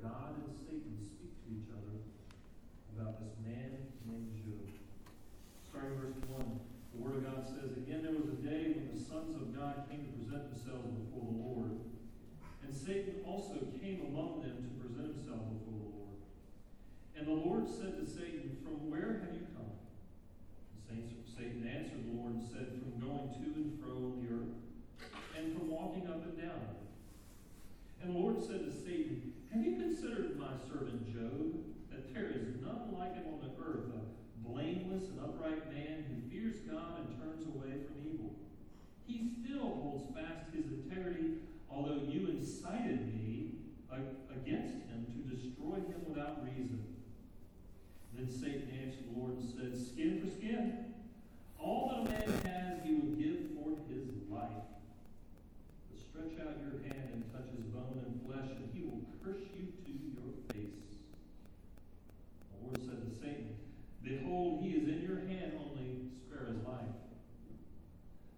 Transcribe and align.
God 0.00 0.32
and 0.40 0.56
Satan 0.56 0.96
speak 0.96 1.36
to 1.44 1.48
each 1.52 1.68
other 1.76 2.00
about 2.96 3.20
this 3.20 3.36
man 3.44 3.84
named 4.08 4.32
Job. 4.40 4.64
Starting 5.68 6.00
verse 6.00 6.16
1, 6.24 6.40
the 6.40 7.00
Word 7.04 7.20
of 7.20 7.28
God 7.28 7.44
says, 7.44 7.76
Again 7.76 8.00
there 8.00 8.16
was 8.16 8.32
a 8.32 8.40
day 8.40 8.72
when 8.72 8.88
the 8.88 8.96
sons 8.96 9.36
of 9.36 9.52
God 9.52 9.84
came 9.92 10.08
to 10.08 10.12
present 10.16 10.48
themselves 10.48 10.88
before 11.04 11.28
the 11.28 11.36
Lord. 11.36 11.84
And 12.64 12.72
Satan 12.72 13.20
also 13.28 13.60
came 13.76 14.08
among 14.08 14.40
them 14.40 14.56
to 14.64 14.70
present 14.80 15.20
himself 15.20 15.44
before 15.52 15.76
the 15.76 15.92
Lord. 15.92 16.16
And 17.20 17.28
the 17.28 17.36
Lord 17.36 17.68
said 17.68 18.00
to 18.00 18.08
Satan, 18.08 18.56
From 18.64 18.88
where 18.88 19.20
have 19.20 19.36
you 19.36 19.44
come? 19.52 19.76
And 20.88 21.12
Satan 21.28 21.60
answered 21.68 22.08
the 22.08 22.16
Lord 22.16 22.40
and 22.40 22.44
said, 22.48 22.72
From 22.80 22.96
going 23.04 23.36
to 23.36 23.48
and 23.52 23.76
fro 23.76 23.92
on 23.92 24.16
the 24.24 24.32
earth, 24.32 24.56
and 25.36 25.52
from 25.52 25.68
walking 25.68 26.08
up 26.08 26.24
and 26.24 26.40
down. 26.40 26.80
And 28.02 28.14
the 28.14 28.18
Lord 28.18 28.40
said 28.40 28.64
to 28.64 28.72
Satan, 28.72 29.29
Have 29.52 29.64
you 29.64 29.74
considered 29.74 30.38
my 30.38 30.54
servant 30.70 31.12
Job, 31.12 31.58
that 31.90 32.14
there 32.14 32.30
is 32.30 32.54
none 32.62 32.94
like 32.96 33.14
him 33.14 33.24
on 33.34 33.40
the 33.42 33.50
earth, 33.58 33.90
a 33.90 34.48
blameless 34.48 35.10
and 35.10 35.18
upright 35.18 35.72
man 35.72 36.04
who 36.06 36.30
fears 36.30 36.56
God 36.70 37.00
and 37.00 37.18
turns 37.18 37.44
away 37.46 37.82
from 37.82 37.98
evil? 38.06 38.30
He 39.06 39.28
still 39.42 39.74
holds 39.74 40.14
fast 40.14 40.54
his 40.54 40.66
integrity, 40.70 41.42
although 41.68 42.00
you 42.06 42.28
incited 42.28 43.12
me 43.12 43.58
against 43.90 44.86
him 44.86 45.04
to 45.10 45.34
destroy 45.34 45.82
him 45.82 46.00
without 46.08 46.44
reason. 46.44 46.86
Then 48.14 48.30
Satan 48.30 48.70
answered 48.80 49.12
the 49.12 49.18
Lord 49.18 49.34
and 49.34 49.50
said, 49.50 49.74
Skin 49.74 50.22
for 50.22 50.30
skin. 50.30 50.94
All 51.58 51.90
that 51.90 52.06
a 52.06 52.30
man 52.30 52.40
has, 52.46 52.86
he 52.86 52.94
will 52.94 53.18
give 53.18 53.50
for 53.58 53.74
his 53.90 54.06
life. 54.30 54.62
But 55.90 55.98
stretch 55.98 56.38
out 56.40 56.54
your 56.62 56.80
hand 56.86 57.10
and 57.12 57.24
touch 57.32 57.50
his 57.50 57.66
bone 57.66 58.00
and 58.06 58.22
flesh, 58.24 58.48
and 58.56 58.70
he 58.72 58.82
will 58.86 59.09
curse 59.24 59.44
you 59.56 59.68
to 59.84 59.92
your 59.92 60.32
face. 60.52 61.04
The 62.50 62.58
Lord 62.64 62.80
said 62.80 63.00
to 63.04 63.12
Satan, 63.12 63.56
Behold, 64.02 64.64
he 64.64 64.80
is 64.80 64.88
in 64.88 65.02
your 65.02 65.20
hand, 65.28 65.60
only 65.60 66.08
spare 66.16 66.48
his 66.48 66.64
life. 66.64 66.96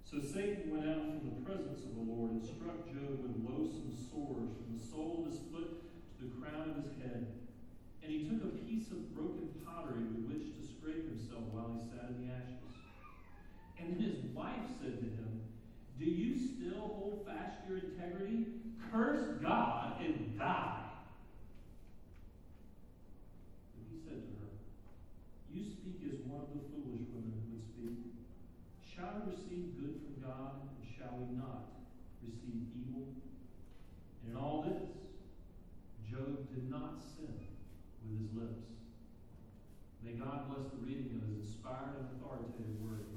So 0.02 0.20
Satan 0.20 0.68
went 0.68 0.84
out 0.84 1.08
from 1.08 1.24
the 1.24 1.40
presence 1.40 1.88
of 1.88 1.96
the 1.96 2.04
Lord 2.04 2.32
and 2.36 2.44
struck 2.44 2.84
Job 2.84 3.24
with 3.24 3.32
loathsome 3.48 3.96
sores 3.96 4.52
from 4.52 4.76
the 4.76 4.84
sole 4.84 5.24
of 5.24 5.32
his 5.32 5.40
foot 5.48 5.80
to 6.18 6.28
the 6.28 6.36
crown 6.36 6.68
of 6.68 6.84
his 6.84 6.92
head. 7.00 7.32
And 8.02 8.12
he 8.12 8.28
took 8.28 8.44
a 8.44 8.60
piece 8.68 8.92
of 8.92 9.14
broken 9.16 9.48
pottery 9.64 10.04
with 10.12 10.28
which 10.28 10.52
to 10.52 10.60
scrape 10.60 11.08
himself 11.08 11.48
while 11.54 11.72
he 11.72 11.80
sat 11.80 12.12
in 12.12 12.26
the 12.26 12.34
ashes. 12.34 12.60
And 13.80 13.96
then 13.96 14.04
his 14.04 14.20
wife 14.36 14.68
said 14.82 15.00
to 15.00 15.08
him, 15.08 15.48
Do 15.98 16.04
you 16.04 16.36
still 16.36 16.92
hold 16.92 17.24
fast 17.24 17.64
your 17.64 17.78
integrity? 17.78 18.46
Curse 18.92 19.40
God 19.40 19.96
and 20.04 20.38
die. 20.38 20.92
But 23.72 23.84
he 23.88 23.96
said 23.96 24.20
to 24.28 24.32
her, 24.44 24.52
You 25.48 25.64
speak 25.64 26.04
as 26.04 26.20
one 26.28 26.44
of 26.44 26.52
the 26.52 26.68
foolish 26.68 27.08
women 27.16 27.40
would 27.48 27.64
speak. 27.64 28.12
Shall 29.02 29.18
we 29.26 29.34
receive 29.34 29.74
good 29.82 29.98
from 29.98 30.22
God, 30.22 30.62
and 30.62 30.78
shall 30.86 31.18
we 31.18 31.34
not 31.34 31.74
receive 32.22 32.70
evil? 32.70 33.10
And 34.22 34.30
in 34.30 34.38
all 34.38 34.62
this, 34.62 34.94
Job 36.06 36.46
did 36.54 36.70
not 36.70 37.02
sin 37.02 37.34
with 38.06 38.22
his 38.22 38.30
lips. 38.30 38.62
May 40.06 40.12
God 40.12 40.46
bless 40.46 40.70
the 40.70 40.86
reading 40.86 41.18
of 41.18 41.26
his 41.34 41.50
inspired 41.50 41.98
and 41.98 42.14
authoritative 42.14 42.78
word. 42.78 43.11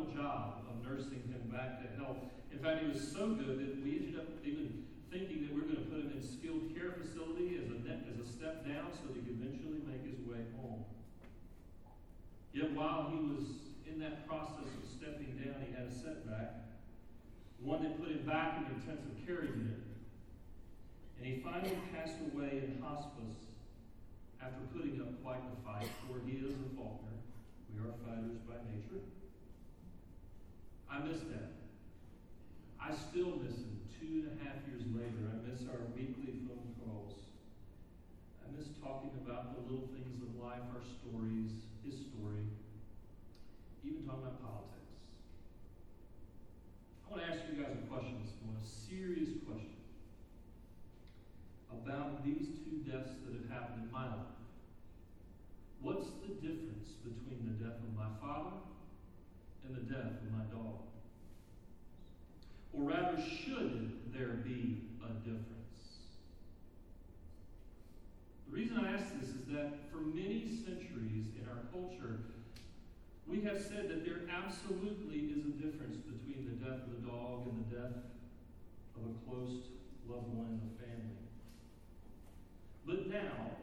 Incredible 0.00 0.14
job 0.14 0.64
of 0.68 0.82
nursing 0.84 1.22
him 1.28 1.42
back 1.52 1.80
to 1.82 1.88
health. 2.00 2.16
In 2.52 2.58
fact, 2.58 2.82
he 2.82 2.88
was 2.88 3.00
so 3.00 3.34
good 3.34 3.58
that 3.58 3.84
we 3.84 4.00
ended 4.00 4.16
up 4.16 4.28
even 4.44 4.84
thinking 5.10 5.42
that 5.46 5.52
we 5.54 5.60
are 5.60 5.68
going 5.68 5.84
to 5.84 5.88
put 5.90 6.00
him 6.00 6.12
in 6.14 6.22
skilled 6.22 6.72
care 6.74 6.94
facility 6.96 7.58
as 7.60 7.68
a 7.68 7.78
as 7.90 8.16
a 8.22 8.26
step 8.26 8.66
down 8.66 8.90
so 8.94 9.10
that 9.10 9.14
he 9.14 9.20
could 9.20 9.38
eventually 9.42 9.82
make 9.84 10.06
his 10.06 10.20
way 10.26 10.46
home. 10.56 10.84
Yet 12.52 12.72
while 12.72 13.10
he 13.10 13.18
was 13.18 13.74
in 13.86 13.98
that 14.00 14.26
process 14.26 14.70
of 14.70 14.84
stepping 14.86 15.34
down, 15.42 15.58
he 15.66 15.74
had 15.74 15.90
a 15.90 15.94
setback, 15.94 16.70
one 17.60 17.82
that 17.82 17.98
put 17.98 18.10
him 18.10 18.24
back 18.26 18.58
in 18.58 18.64
the 18.70 18.74
intensive 18.80 19.14
care 19.26 19.44
unit. 19.44 19.82
And 21.18 21.26
he 21.26 21.42
finally 21.42 21.76
passed 21.92 22.16
away 22.32 22.64
in 22.64 22.80
hospice 22.80 23.50
after 24.40 24.62
putting 24.72 25.00
up 25.02 25.22
quite 25.22 25.42
the 25.44 25.56
fight, 25.62 25.90
for 26.08 26.16
he 26.24 26.38
is 26.38 26.54
a 26.54 26.70
Faulkner. 26.76 27.18
We 27.74 27.84
are 27.84 27.92
fighters 28.06 28.40
by 28.48 28.56
nature. 28.72 29.04
I 30.90 30.98
miss 31.06 31.22
that. 31.30 31.54
I 32.82 32.90
still 32.90 33.38
miss 33.38 33.54
him 33.62 33.78
two 33.94 34.26
and 34.26 34.34
a 34.34 34.36
half 34.42 34.58
years 34.66 34.82
later. 34.90 35.30
I 35.30 35.38
miss 35.46 35.62
our 35.70 35.86
weekly 35.94 36.42
phone 36.42 36.74
calls. 36.82 37.14
I 38.42 38.50
miss 38.58 38.66
talking 38.82 39.14
about 39.22 39.54
the 39.54 39.70
little 39.70 39.86
things 39.94 40.18
of 40.18 40.34
life, 40.42 40.66
our 40.74 40.82
stories, 40.82 41.54
his 41.86 41.94
story, 42.10 42.42
even 43.86 44.02
talking 44.02 44.26
about 44.26 44.42
politics. 44.42 44.98
I 47.06 47.14
want 47.14 47.22
to 47.22 47.28
ask 47.30 47.46
you 47.46 47.62
guys 47.62 47.70
a 47.70 47.86
question 47.86 48.18
this 48.26 48.34
morning, 48.42 48.58
a 48.58 48.66
serious 48.66 49.30
question 49.46 49.78
about 51.70 52.26
these 52.26 52.50
two 52.66 52.82
deaths 52.82 53.14
that 53.22 53.38
have 53.38 53.46
happened 53.46 53.86
in 53.86 53.90
my 53.94 54.10
life. 54.10 54.38
What's 55.78 56.10
the 56.18 56.34
difference 56.42 56.98
between 57.06 57.46
the 57.46 57.54
death 57.62 57.78
of 57.78 57.94
my 57.94 58.10
father 58.18 58.58
and 59.70 59.88
the 59.88 59.94
death 59.94 60.12
of 60.22 60.32
my 60.32 60.44
dog? 60.50 60.80
Or 62.72 62.82
rather, 62.90 63.20
should 63.20 64.12
there 64.12 64.42
be 64.44 64.82
a 65.02 65.12
difference? 65.22 65.46
The 68.48 68.56
reason 68.56 68.78
I 68.78 68.92
ask 68.92 69.06
this 69.20 69.30
is 69.30 69.46
that 69.52 69.90
for 69.92 69.98
many 69.98 70.50
centuries 70.64 71.26
in 71.38 71.46
our 71.48 71.62
culture, 71.72 72.18
we 73.26 73.40
have 73.42 73.60
said 73.60 73.88
that 73.90 74.04
there 74.04 74.22
absolutely 74.30 75.30
is 75.30 75.44
a 75.46 75.54
difference 75.62 75.96
between 75.98 76.46
the 76.46 76.64
death 76.64 76.80
of 76.86 76.98
a 76.98 77.06
dog 77.06 77.46
and 77.46 77.64
the 77.64 77.76
death 77.76 77.96
of 78.96 79.02
a 79.06 79.30
close 79.30 79.70
loved 80.08 80.34
one 80.34 80.46
in 80.50 80.60
the 80.66 80.74
family. 80.82 81.20
But 82.84 83.06
now, 83.06 83.54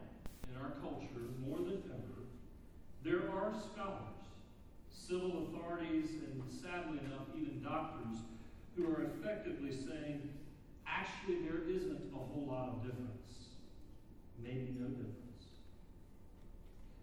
in 0.48 0.56
our 0.56 0.72
culture, 0.80 1.28
more 1.46 1.58
than 1.58 1.82
ever, 1.92 2.24
there 3.04 3.28
are 3.30 3.52
scholars, 3.52 4.17
civil 5.08 5.48
authorities, 5.48 6.10
and 6.20 6.42
sadly 6.52 6.98
enough, 7.06 7.32
even 7.34 7.62
doctors 7.62 8.18
who 8.76 8.86
are 8.86 9.08
effectively 9.08 9.72
saying, 9.72 10.28
actually, 10.86 11.40
there 11.48 11.64
isn't 11.66 12.12
a 12.12 12.18
whole 12.18 12.46
lot 12.46 12.68
of 12.68 12.82
difference. 12.84 13.56
Maybe 14.42 14.76
no 14.78 14.88
difference. 14.88 15.16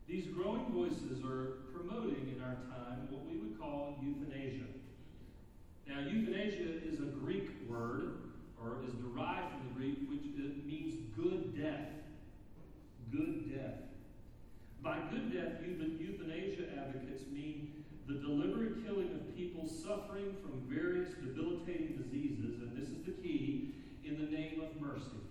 These 0.08 0.28
growing 0.28 0.66
voices 0.72 1.26
are 1.26 1.66
promoting 1.74 2.32
in 2.36 2.42
our 2.44 2.56
time 2.70 3.08
what 3.10 3.26
we 3.26 3.38
would 3.38 3.60
call 3.60 3.98
euthanasia. 4.04 4.70
Now, 5.88 6.00
euthanasia 6.00 6.86
is 6.86 7.00
a 7.00 7.10
Greek 7.26 7.50
word, 7.68 8.20
or 8.62 8.84
is 8.88 8.94
derived 8.94 9.52
from 9.52 9.68
the 9.68 9.74
Greek, 9.74 9.98
which 10.08 10.26
uh, 10.38 10.50
means 10.66 10.94
good 11.16 11.58
death. 11.58 11.90
Good 13.12 13.52
death. 13.52 13.82
By 14.84 15.00
good 15.10 15.34
death, 15.34 15.54
euthanasia 15.66 16.66
advocates 16.78 17.24
mean 17.32 17.75
the 18.08 18.16
deliberate 18.16 18.86
killing 18.86 19.10
of 19.16 19.36
people 19.36 19.68
suffering 19.68 20.36
from 20.42 20.62
various 20.70 21.10
debilitating 21.16 21.98
diseases, 21.98 22.62
and 22.62 22.78
this 22.78 22.90
is 22.90 23.04
the 23.04 23.12
key, 23.12 23.74
in 24.04 24.20
the 24.20 24.30
name 24.30 24.62
of 24.62 24.80
mercy. 24.80 25.26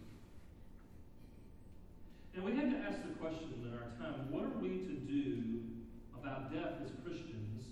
Now, 2.37 2.45
we 2.45 2.57
have 2.57 2.71
to 2.71 2.79
ask 2.79 2.99
the 3.07 3.15
question 3.15 3.63
in 3.63 3.71
our 3.79 3.95
time 4.03 4.27
what 4.31 4.43
are 4.43 4.59
we 4.59 4.83
to 4.91 4.95
do 5.07 5.63
about 6.19 6.53
death 6.53 6.83
as 6.83 6.91
Christians, 7.07 7.63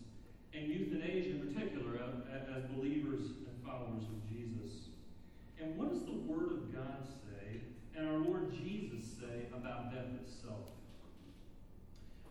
and 0.55 0.69
euthanasia 0.69 1.31
in 1.31 1.51
particular, 1.51 1.99
uh, 1.99 2.57
as 2.57 2.63
believers 2.77 3.27
and 3.49 3.67
followers 3.67 4.05
of 4.05 4.23
Jesus? 4.31 4.87
And 5.61 5.77
what 5.77 5.91
does 5.91 6.05
the 6.05 6.23
Word 6.31 6.53
of 6.53 6.73
God 6.73 7.03
say, 7.27 7.63
and 7.97 8.09
our 8.09 8.19
Lord 8.19 8.53
Jesus 8.53 9.05
say 9.19 9.51
about 9.53 9.91
death 9.91 10.15
itself? 10.23 10.71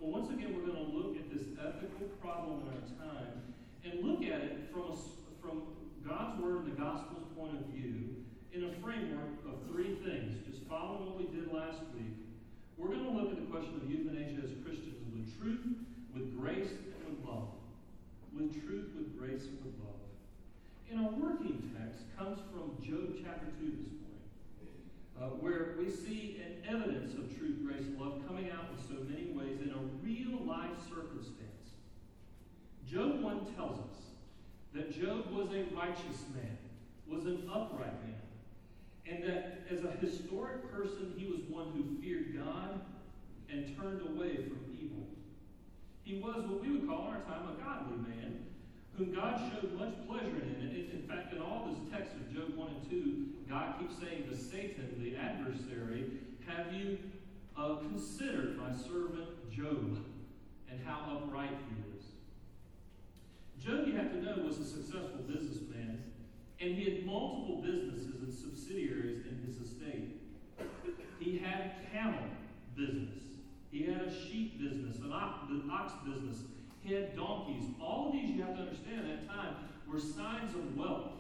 Well, 0.01 0.18
once 0.18 0.33
again, 0.33 0.57
we're 0.57 0.65
going 0.65 0.81
to 0.81 0.98
look 0.98 1.13
at 1.13 1.30
this 1.30 1.45
ethical 1.62 2.09
problem 2.25 2.65
in 2.65 2.74
our 2.74 2.86
time 2.98 3.38
and 3.86 4.01
look 4.01 4.25
at 4.25 4.42
it 4.42 4.74
from, 4.74 4.89
a, 4.89 4.98
from 5.38 5.62
God's 6.01 6.42
Word 6.42 6.65
and 6.65 6.74
the 6.74 6.81
Gospel's 6.81 7.30
point 7.38 7.53
of 7.53 7.69
view 7.69 8.25
in 8.50 8.65
a 8.65 8.74
framework 8.81 9.45
of 9.45 9.62
three 9.69 10.01
things. 10.01 10.42
Just 10.50 10.65
following 10.65 11.06
what 11.06 11.21
we 11.21 11.30
did 11.30 11.53
last 11.53 11.86
week, 11.94 12.18
we're 12.81 12.98
going 12.98 13.06
to 13.06 13.13
look 13.13 13.30
at 13.30 13.38
the 13.38 13.45
question 13.53 13.77
of 13.77 13.86
euthanasia 13.86 14.42
as 14.42 14.57
Christians 14.65 14.98
with 15.13 15.30
truth, 15.38 15.69
with 16.18 16.33
grace, 16.33 16.74
and 16.74 17.06
with 17.06 17.21
love. 17.21 17.53
With 18.33 18.57
truth, 18.57 18.89
with 18.98 19.13
grace, 19.21 19.45
and 19.45 19.62
with 19.62 19.77
love. 19.86 20.01
And 20.89 20.98
our 20.98 21.13
working 21.13 21.62
text 21.77 22.09
comes 22.18 22.42
from 22.50 22.74
Job 22.81 23.21
chapter 23.21 23.53
2 23.62 23.69
this 23.69 23.94
morning, 24.01 24.10
uh, 25.21 25.25
where 25.39 25.75
we 25.77 25.89
see 25.89 26.41
an 26.44 26.75
evidence 26.75 27.13
of 27.13 27.38
truth, 27.38 27.57
grace, 27.63 27.81
and 27.81 28.00
love 28.00 28.25
coming 28.27 28.50
out 28.50 28.65
in 28.71 28.95
so 28.95 29.03
many 29.07 29.31
ways 29.31 29.62
in 29.62 29.69
a 29.69 29.81
real 30.01 30.44
life 30.45 30.75
circumstance. 30.89 31.77
Job 32.89 33.21
1 33.21 33.53
tells 33.56 33.79
us 33.79 33.95
that 34.73 34.91
Job 34.91 35.31
was 35.31 35.47
a 35.53 35.63
righteous 35.75 36.25
man, 36.33 36.57
was 37.07 37.25
an 37.25 37.50
upright 37.53 38.01
man 38.03 38.21
and 39.12 39.23
that 39.23 39.62
as 39.69 39.83
a 39.83 39.91
historic 40.00 40.71
person, 40.71 41.13
he 41.18 41.25
was 41.25 41.41
one 41.50 41.71
who 41.75 42.01
feared 42.01 42.38
God 42.38 42.81
and 43.50 43.75
turned 43.77 44.01
away 44.01 44.35
from 44.35 44.59
evil. 44.79 45.07
He 46.03 46.19
was 46.19 46.45
what 46.47 46.62
we 46.62 46.71
would 46.71 46.88
call 46.88 47.09
in 47.09 47.15
our 47.15 47.21
time 47.21 47.50
a 47.50 47.62
godly 47.62 47.97
man, 47.97 48.45
whom 49.01 49.15
God 49.15 49.42
showed 49.50 49.74
much 49.80 49.95
pleasure 50.07 50.44
in. 50.45 50.62
And 50.62 50.92
in 50.94 51.03
fact, 51.09 51.33
in 51.33 51.42
all 51.42 51.68
this 51.68 51.80
text 51.92 52.13
of 52.13 52.31
Job 52.31 52.56
1 52.56 52.68
and 52.68 52.89
2, 52.89 53.25
God 53.50 53.80
keeps 53.80 53.95
saying 54.00 54.30
to 54.30 54.38
Satan, 54.38 55.01
the 55.01 55.15
adversary, 55.18 56.06
Have 56.45 56.71
you 56.71 57.00
uh, 57.57 57.77
considered 57.77 58.59
my 58.59 58.71
servant 58.71 59.51
Job 59.51 59.98
and 60.69 60.80
how 60.86 61.18
upright 61.18 61.50
he 61.50 61.98
is? 61.98 62.06
Job, 63.65 63.88
you 63.88 63.95
have 63.95 64.12
to 64.12 64.21
know, 64.21 64.44
was 64.45 64.59
a 64.59 64.65
successful 64.65 65.25
businessman, 65.27 66.03
and 66.59 66.75
he 66.75 66.83
had 66.83 67.03
multiple 67.03 67.63
businesses 67.65 68.21
and 68.21 68.31
subsidiaries 68.31 69.25
in 69.25 69.44
his 69.48 69.57
estate. 69.57 70.21
He 71.19 71.39
had 71.39 71.71
camel 71.92 72.21
business. 72.77 73.18
He 73.71 73.83
had 73.83 74.01
a 74.01 74.13
sheep 74.13 74.62
business, 74.62 74.98
an 75.00 75.12
ox 75.12 75.94
business. 76.06 76.38
He 76.83 76.93
had 76.93 77.15
donkeys. 77.15 77.63
All 77.79 78.07
of 78.07 78.13
these, 78.13 78.31
you 78.31 78.41
have 78.41 78.55
to 78.55 78.61
understand, 78.61 79.11
at 79.11 79.27
that 79.27 79.33
time 79.33 79.55
were 79.87 79.99
signs 79.99 80.55
of 80.55 80.75
wealth. 80.75 81.11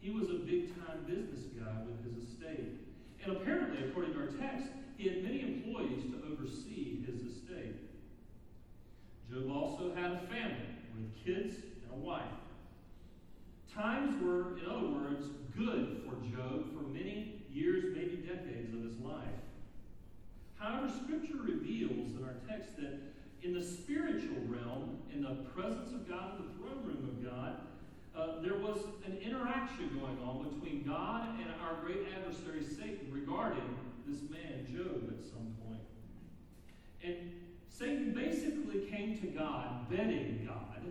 He 0.00 0.10
was 0.10 0.30
a 0.30 0.34
big 0.44 0.74
time 0.74 1.04
business 1.06 1.46
guy 1.58 1.72
with 1.86 2.02
his 2.04 2.28
estate. 2.28 2.80
And 3.24 3.36
apparently, 3.36 3.88
according 3.88 4.14
to 4.14 4.20
our 4.20 4.26
text, 4.26 4.68
he 4.96 5.08
had 5.08 5.22
many 5.22 5.40
employees 5.40 6.02
to 6.10 6.32
oversee 6.32 7.04
his 7.04 7.20
estate. 7.22 7.76
Job 9.30 9.50
also 9.50 9.94
had 9.94 10.12
a 10.12 10.20
family 10.26 10.74
with 10.94 11.24
kids 11.24 11.54
and 11.84 11.92
a 11.92 11.96
wife. 11.96 12.22
Times 13.74 14.22
were, 14.22 14.58
in 14.58 14.66
other 14.66 14.88
words, 14.88 15.26
good 15.56 16.02
for 16.04 16.14
Job 16.34 16.66
for 16.74 16.82
many 16.88 17.42
years, 17.50 17.96
maybe 17.96 18.16
decades 18.16 18.74
of 18.74 18.82
his 18.82 18.98
life. 18.98 19.28
However, 20.58 20.90
Scripture 21.04 21.38
reveals 21.42 22.12
in 22.16 22.24
our 22.24 22.34
text 22.48 22.76
that 22.76 23.00
in 23.42 23.54
the 23.54 23.62
spiritual 23.62 24.38
realm, 24.46 24.98
in 25.12 25.22
the 25.22 25.34
presence 25.54 25.92
of 25.92 26.08
God, 26.08 26.38
in 26.38 26.46
the 26.46 26.52
throne 26.54 26.84
room 26.84 27.08
of 27.10 27.24
God, 27.24 27.60
uh, 28.16 28.40
there 28.40 28.58
was 28.58 28.78
an 29.04 29.18
interaction 29.18 29.90
going 29.98 30.18
on 30.22 30.48
between 30.48 30.84
God 30.84 31.28
and 31.40 31.48
our 31.60 31.82
great 31.82 32.06
adversary 32.14 32.62
Satan 32.62 33.08
regarding 33.10 33.76
this 34.06 34.20
man, 34.30 34.66
Job, 34.70 35.12
at 35.18 35.24
some 35.24 35.56
point. 35.66 35.80
And 37.02 37.32
Satan 37.68 38.12
basically 38.14 38.86
came 38.90 39.18
to 39.18 39.26
God, 39.26 39.90
begging 39.90 40.46
God, 40.46 40.82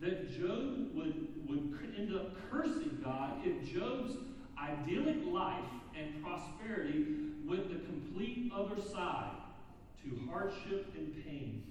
that 0.00 0.30
Job 0.30 0.94
would, 0.94 1.28
would 1.48 1.78
end 1.96 2.14
up 2.14 2.36
cursing 2.50 2.98
God 3.02 3.40
if 3.44 3.72
Job's 3.72 4.16
idyllic 4.58 5.26
life 5.26 5.64
and 5.98 6.22
prosperity 6.22 7.04
went 7.44 7.68
the 7.68 7.84
complete 7.86 8.52
other 8.54 8.80
side 8.80 9.32
to 10.04 10.30
hardship 10.30 10.94
and 10.96 11.24
pain. 11.24 11.62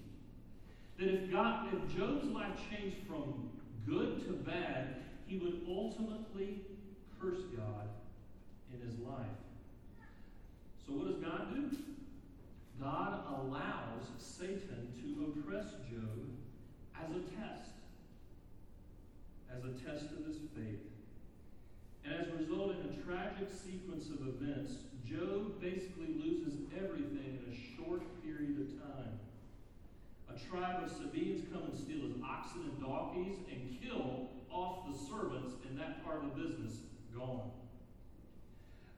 That 1.00 1.07
if 1.07 1.31
God, 1.31 1.68
if 1.74 1.98
Job's 1.98 2.25
life 2.25 2.51
changed 2.69 2.98
from 3.07 3.50
good 3.88 4.25
to 4.25 4.34
bad, 4.34 4.96
he 5.25 5.38
would 5.38 5.62
ultimately 5.68 6.62
curse 7.19 7.42
God 7.56 7.88
in 8.73 8.88
his 8.88 9.00
life. 9.00 9.26
So 10.85 10.94
what 10.94 11.07
does 11.07 11.23
God 11.23 11.56
do? 11.56 11.78
God 12.81 13.23
allows 13.28 14.04
Satan 14.18 14.94
to 15.02 15.42
oppress 15.42 15.71
Job 15.90 16.30
as 16.95 17.09
a 17.12 17.19
test 17.35 17.71
as 19.56 19.64
a 19.66 19.73
test 19.83 20.12
of 20.12 20.26
his 20.26 20.38
faith. 20.56 20.85
And 22.06 22.14
as 22.16 22.28
a 22.28 22.38
result, 22.38 22.76
in 22.80 22.94
a 22.94 23.04
tragic 23.04 23.50
sequence 23.52 24.07
of 24.07 24.28
events, 24.28 24.73
Job 25.06 25.59
basically 25.62 26.16
loses 26.16 26.54
everything 26.78 27.40
in 27.40 27.54
a 27.54 27.57
short 27.76 28.02
period 28.23 28.62
of 28.62 28.80
time. 28.81 29.19
Tribe 30.50 30.84
of 30.84 30.92
Sabaeans 30.92 31.48
come 31.52 31.64
and 31.64 31.78
steal 31.78 32.08
his 32.08 32.16
oxen 32.24 32.62
and 32.62 32.81
donkeys 32.81 33.38
and 33.52 33.78
kill 33.81 34.30
off 34.52 34.86
the 34.92 34.98
servants 34.98 35.54
in 35.68 35.78
that 35.78 36.04
part 36.04 36.24
of 36.24 36.36
the 36.36 36.42
business. 36.44 36.80
Gone. 37.16 37.52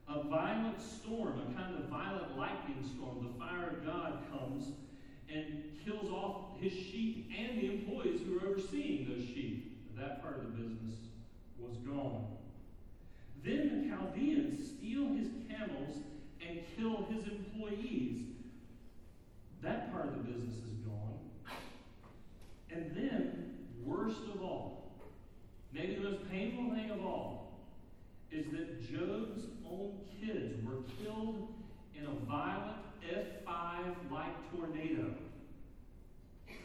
A 0.09 0.23
violent 0.23 0.81
storm, 0.81 1.39
a 1.39 1.53
kind 1.53 1.75
of 1.75 1.89
violent 1.89 2.37
lightning 2.37 2.83
storm, 2.83 3.25
the 3.31 3.39
fire 3.39 3.77
of 3.77 3.85
God 3.85 4.19
comes 4.31 4.73
and 5.33 5.63
kills 5.85 6.09
off 6.09 6.59
his 6.59 6.73
sheep 6.73 7.31
and 7.37 7.57
the 7.57 7.71
employees 7.71 8.19
who 8.25 8.37
are 8.37 8.51
overseeing 8.51 9.07
those 9.07 9.25
sheep 9.25 9.71
that 10.01 10.21
part 10.21 10.37
of 10.37 10.43
the 10.43 10.63
business 10.63 10.95
was 11.59 11.77
gone. 11.77 12.25
Then 13.43 13.83
the 13.83 13.89
Chaldeans 13.89 14.77
steal 14.77 15.09
his 15.09 15.27
camels 15.47 15.97
and 16.45 16.59
kill 16.75 17.07
his 17.11 17.25
employees. 17.25 18.23
That 19.61 19.91
part 19.91 20.07
of 20.07 20.13
the 20.13 20.31
business 20.31 20.55
is 20.55 20.73
gone. 20.83 21.19
And 22.73 22.95
then, 22.95 23.57
worst 23.83 24.21
of 24.33 24.41
all, 24.41 24.91
maybe 25.73 25.95
the 25.95 26.09
most 26.09 26.29
painful 26.31 26.73
thing 26.73 26.89
of 26.89 27.05
all, 27.05 27.59
is 28.31 28.45
that 28.51 28.81
Job's 28.81 29.45
own 29.69 29.99
kids 30.21 30.63
were 30.65 30.83
killed 31.03 31.49
in 31.97 32.05
a 32.05 32.25
violent 32.25 32.77
F5 33.03 34.11
like 34.11 34.51
tornado 34.55 35.13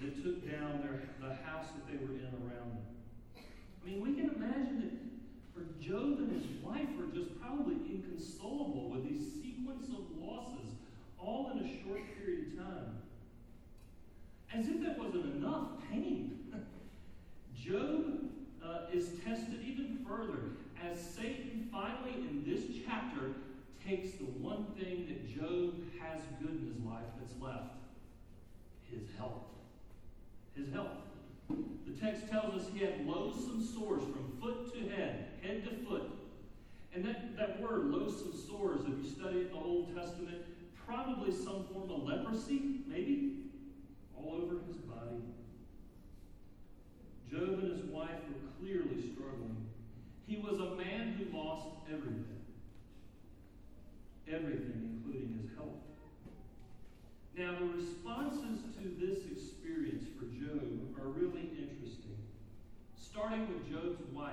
that 0.00 0.22
took 0.22 0.48
down 0.48 0.80
their, 0.80 1.02
the 1.20 1.34
house 1.44 1.66
that 1.74 1.86
they 1.90 1.96
were 2.04 2.12
in 2.12 2.30
around 2.44 2.70
them. 2.70 2.86
I 3.82 3.88
mean, 3.88 4.00
we 4.00 4.14
can 4.14 4.30
imagine 4.30 4.80
that 4.80 5.06
for 5.54 5.82
Job 5.82 6.18
and 6.18 6.30
his 6.30 6.46
wife 6.62 6.88
were 6.98 7.12
just 7.14 7.40
probably 7.40 7.76
inconsolable 7.90 8.90
with 8.90 9.08
these 9.08 9.42
sequence 9.42 9.88
of 9.88 10.04
losses 10.20 10.68
all 11.18 11.50
in 11.52 11.64
a 11.64 11.68
short 11.82 12.02
period 12.18 12.52
of 12.52 12.58
time. 12.58 12.95
As 14.54 14.68
if 14.68 14.82
that 14.82 14.98
wasn't 14.98 15.36
enough 15.36 15.68
pain. 15.90 16.38
Job 17.54 18.30
uh, 18.64 18.92
is 18.92 19.10
tested 19.24 19.60
even 19.64 19.98
further 20.08 20.40
as 20.82 21.00
Satan 21.00 21.68
finally, 21.72 22.14
in 22.14 22.44
this 22.46 22.62
chapter, 22.86 23.32
takes 23.86 24.12
the 24.12 24.24
one 24.24 24.66
thing 24.78 25.06
that 25.08 25.28
Job 25.28 25.74
has 26.00 26.22
good 26.40 26.50
in 26.50 26.66
his 26.66 26.82
life 26.84 27.04
that's 27.20 27.34
left 27.40 27.74
his 28.90 29.02
health. 29.16 29.44
His 30.56 30.72
health. 30.72 30.88
The 31.48 32.00
text 32.00 32.28
tells 32.28 32.54
us 32.54 32.68
he 32.72 32.84
had 32.84 33.06
loathsome 33.06 33.62
sores 33.62 34.02
from 34.02 34.36
foot 34.40 34.72
to 34.74 34.88
head, 34.88 35.28
head 35.42 35.64
to 35.64 35.86
foot. 35.86 36.10
And 36.94 37.04
that, 37.04 37.36
that 37.36 37.60
word, 37.60 37.86
loathsome 37.86 38.32
sores, 38.48 38.80
if 38.82 39.04
you 39.04 39.10
study 39.10 39.44
the 39.44 39.54
Old 39.54 39.94
Testament, 39.94 40.38
probably 40.86 41.32
some 41.32 41.64
form 41.72 41.90
of 41.90 42.04
leprosy, 42.04 42.80
maybe, 42.88 43.45
all 44.26 44.42
over 44.42 44.60
his 44.66 44.76
body. 44.76 45.22
Job 47.30 47.58
and 47.62 47.72
his 47.72 47.84
wife 47.86 48.18
were 48.28 48.50
clearly 48.60 49.12
struggling. 49.14 49.66
He 50.26 50.36
was 50.36 50.58
a 50.58 50.74
man 50.74 51.14
who 51.18 51.36
lost 51.36 51.68
everything. 51.88 52.24
Everything, 54.26 54.98
including 54.98 55.38
his 55.40 55.56
health. 55.56 55.86
Now, 57.36 57.54
the 57.58 57.66
responses 57.66 58.64
to 58.80 58.88
this 58.98 59.26
experience 59.30 60.04
for 60.18 60.24
Job 60.24 60.96
are 60.98 61.08
really 61.08 61.50
interesting. 61.54 62.16
Starting 62.96 63.46
with 63.46 63.70
Job's 63.70 64.02
wife. 64.12 64.32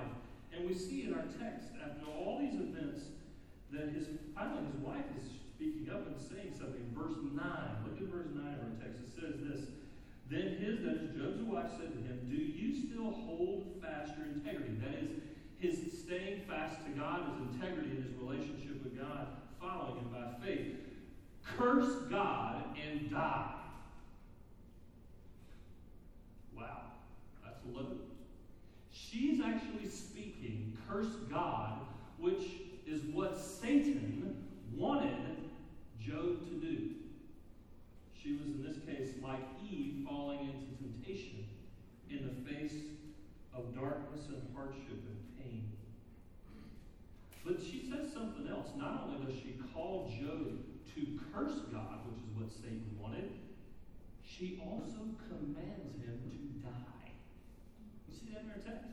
And 0.56 0.66
we 0.68 0.74
see 0.74 1.02
in 1.02 1.14
our 1.14 1.26
text, 1.38 1.70
after 1.82 2.06
all 2.10 2.38
these 2.38 2.54
events, 2.54 3.02
that 3.72 3.90
his 3.90 4.06
finally 4.34 4.62
his 4.70 4.80
wife 4.80 5.04
is 5.18 5.30
speaking 5.54 5.90
up 5.90 6.06
and 6.06 6.14
saying 6.18 6.54
something. 6.54 6.82
Verse 6.94 7.18
9. 7.18 7.34
Look 7.86 7.98
at 7.98 8.06
verse 8.06 8.30
9 8.34 8.38
of 8.38 8.60
our 8.62 8.74
text. 8.78 9.02
It 9.02 9.10
says 9.18 9.34
this. 9.42 9.66
Then 10.30 10.56
his, 10.58 10.80
that 10.80 10.96
is 10.96 11.16
Job's 11.16 11.42
wife, 11.42 11.70
said 11.78 11.92
to 11.92 11.98
him, 12.00 12.20
Do 12.28 12.36
you 12.36 12.88
still 12.88 13.10
hold 13.10 13.80
fast 13.82 14.12
your 14.16 14.26
integrity? 14.26 14.74
That 14.80 14.94
is, 15.02 15.10
his 15.58 15.98
staying 16.02 16.42
fast 16.48 16.84
to 16.84 16.90
God, 16.92 17.22
his 17.32 17.54
integrity 17.54 17.90
in 17.90 18.02
his 18.02 18.12
relationship 18.20 18.82
with 18.82 18.98
God, 18.98 19.28
following 19.60 19.96
him 20.00 20.08
by 20.12 20.46
faith. 20.46 20.76
Curse 21.42 22.08
God 22.10 22.64
and 22.86 23.10
die. 23.10 23.54
Wow, 26.56 26.80
that's 27.42 27.60
loaded. 27.72 27.98
She's 28.92 29.40
actually 29.40 29.88
speaking, 29.88 30.76
curse 30.88 31.14
God, 31.30 31.80
which 32.18 32.42
is 32.86 33.02
what 33.12 33.38
Satan 33.38 34.44
wanted 34.74 35.16
Job 36.00 36.46
to 36.48 36.54
do. 36.54 36.90
She 38.24 38.32
was, 38.32 38.46
in 38.46 38.64
this 38.64 38.78
case, 38.88 39.20
like 39.22 39.44
Eve, 39.70 40.06
falling 40.08 40.48
into 40.48 40.72
temptation 40.80 41.44
in 42.08 42.24
the 42.24 42.50
face 42.50 42.72
of 43.54 43.74
darkness 43.76 44.28
and 44.28 44.40
hardship 44.56 45.04
and 45.04 45.20
pain. 45.36 45.68
But 47.44 47.60
she 47.60 47.84
says 47.84 48.10
something 48.10 48.48
else. 48.48 48.68
Not 48.78 49.04
only 49.04 49.26
does 49.26 49.34
she 49.34 49.60
call 49.74 50.08
Job 50.08 50.56
to 50.94 51.20
curse 51.34 51.68
God, 51.70 52.00
which 52.08 52.24
is 52.24 52.32
what 52.32 52.50
Satan 52.50 52.96
wanted, 52.98 53.30
she 54.24 54.58
also 54.64 55.04
commands 55.28 55.92
him 56.00 56.16
to 56.24 56.66
die. 56.66 57.12
You 58.08 58.14
see 58.16 58.32
that 58.32 58.44
in 58.44 58.50
our 58.50 58.64
text? 58.64 58.88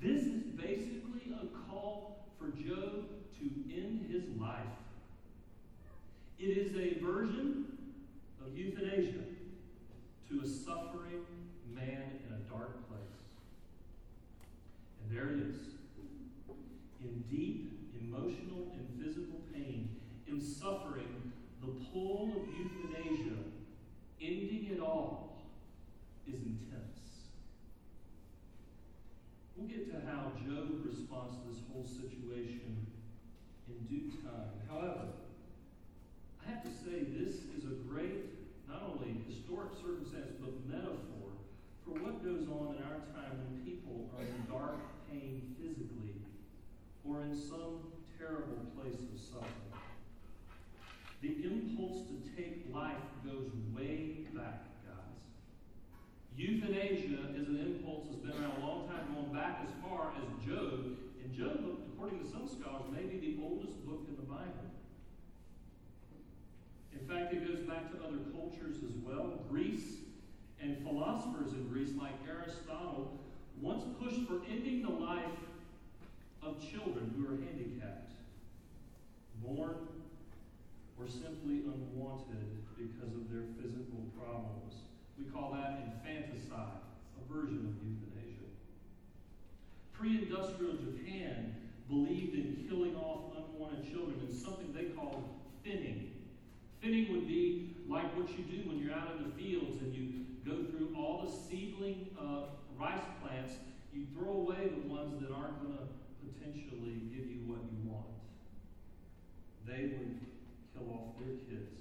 This 0.00 0.22
is 0.22 0.44
basically 0.56 1.36
a 1.36 1.46
call 1.68 2.24
for 2.38 2.46
Job 2.46 3.10
to 3.40 3.44
end 3.70 4.08
his 4.10 4.24
life. 4.40 4.56
It 6.38 6.56
is 6.56 6.74
a 6.74 6.98
version 7.04 7.69
of 8.44 8.56
euthanasia 8.56 9.24
to 10.28 10.40
a 10.42 10.46
suffering 10.46 11.24
man 11.74 12.02
in 12.26 12.34
a 12.34 12.38
dark 12.50 12.88
place. 12.88 13.00
And 15.02 15.16
there 15.16 15.28
it 15.28 15.40
is. 15.40 15.56
In 17.02 17.24
deep 17.30 17.70
emotional 18.00 18.72
and 18.74 19.02
physical 19.02 19.40
pain, 19.52 19.96
in 20.28 20.40
suffering, 20.40 21.32
the 21.60 21.72
pull 21.92 22.32
of 22.36 22.48
euthanasia, 22.58 23.36
ending 24.20 24.68
it 24.72 24.80
all, 24.80 25.42
is 26.26 26.40
intense. 26.40 27.26
We'll 29.56 29.68
get 29.68 29.90
to 29.90 30.06
how 30.06 30.32
Job 30.46 30.84
responds 30.84 31.36
to 31.36 31.48
this 31.48 31.60
whole 31.72 31.84
situation 31.84 32.86
in 33.68 33.86
due 33.86 34.10
time. 34.22 34.50
However, 34.68 35.08
have 36.50 36.64
to 36.64 36.70
say, 36.82 37.06
this 37.14 37.46
is 37.54 37.62
a 37.62 37.78
great, 37.86 38.26
not 38.66 38.82
only 38.82 39.22
historic 39.30 39.70
circumstance, 39.78 40.34
but 40.42 40.50
metaphor 40.66 41.30
for 41.86 41.94
what 42.02 42.24
goes 42.26 42.50
on 42.50 42.74
in 42.74 42.82
our 42.82 43.06
time 43.14 43.38
when 43.38 43.62
people 43.62 44.10
are 44.18 44.26
in 44.26 44.34
dark 44.50 44.82
pain 45.06 45.54
physically 45.62 46.18
or 47.06 47.22
in 47.22 47.30
some 47.38 47.94
terrible 48.18 48.66
place 48.74 48.98
of 48.98 49.14
suffering. 49.14 49.78
The 51.22 51.38
impulse 51.46 52.10
to 52.10 52.18
take 52.34 52.66
life 52.74 53.06
goes 53.22 53.54
way 53.70 54.26
back, 54.34 54.66
guys. 54.82 55.22
Euthanasia 56.34 57.30
is 57.38 57.46
an 57.46 57.62
impulse 57.62 58.10
that's 58.10 58.26
been 58.26 58.34
around 58.34 58.58
a 58.58 58.66
long 58.66 58.88
time, 58.88 59.14
going 59.14 59.30
back 59.30 59.62
as 59.62 59.70
far 59.86 60.10
as 60.18 60.26
Job. 60.42 60.98
And 61.22 61.30
Job, 61.30 61.62
according 61.94 62.18
to 62.24 62.26
some 62.26 62.48
scholars, 62.48 62.90
may 62.90 63.06
be 63.06 63.22
the 63.22 63.38
oldest 63.38 63.86
book 63.86 64.02
in 64.08 64.16
the 64.16 64.26
Bible. 64.26 64.69
In 67.10 67.16
fact, 67.16 67.34
it 67.34 67.48
goes 67.48 67.66
back 67.66 67.90
to 67.90 67.98
other 68.06 68.22
cultures 68.30 68.76
as 68.84 68.94
well. 69.02 69.42
Greece 69.50 69.98
and 70.62 70.78
philosophers 70.86 71.52
in 71.52 71.66
Greece, 71.66 71.90
like 71.98 72.14
Aristotle, 72.28 73.18
once 73.60 73.82
pushed 74.00 74.28
for 74.28 74.42
ending 74.48 74.82
the 74.82 74.90
life 74.90 75.24
of 76.40 76.62
children 76.70 77.12
who 77.16 77.26
are 77.26 77.36
handicapped, 77.42 78.12
born 79.42 79.74
or 80.96 81.08
simply 81.08 81.66
unwanted 81.66 82.62
because 82.78 83.12
of 83.12 83.28
their 83.28 83.42
physical 83.58 84.06
problems. 84.16 84.74
We 85.18 85.24
call 85.32 85.50
that 85.54 85.82
infanticide, 85.82 86.78
a 87.18 87.32
version 87.32 87.58
of 87.58 87.74
euthanasia. 87.82 88.46
Pre 89.92 90.16
industrial 90.16 90.74
Japan 90.74 91.56
believed 91.88 92.34
in 92.34 92.66
killing 92.68 92.94
off 92.94 93.34
unwanted 93.36 93.90
children 93.90 94.20
in 94.28 94.32
something 94.32 94.72
they 94.72 94.94
called 94.94 95.24
thinning. 95.64 96.09
Thinning 96.80 97.12
would 97.12 97.28
be 97.28 97.76
like 97.88 98.16
what 98.16 98.30
you 98.30 98.44
do 98.44 98.68
when 98.68 98.78
you're 98.78 98.94
out 98.94 99.12
in 99.18 99.24
the 99.24 99.36
fields 99.36 99.82
and 99.82 99.94
you 99.94 100.24
go 100.46 100.64
through 100.70 100.96
all 100.96 101.22
the 101.24 101.30
seedling 101.30 102.08
uh, 102.18 102.48
rice 102.78 103.04
plants. 103.20 103.52
You 103.92 104.06
throw 104.16 104.32
away 104.32 104.70
the 104.72 104.88
ones 104.88 105.20
that 105.20 105.30
aren't 105.30 105.60
going 105.60 105.76
to 105.76 105.84
potentially 106.24 107.04
give 107.12 107.28
you 107.28 107.44
what 107.44 107.60
you 107.68 107.76
want. 107.84 108.06
They 109.66 109.92
would 109.92 110.20
kill 110.72 110.88
off 110.94 111.18
their 111.20 111.36
kids. 111.50 111.76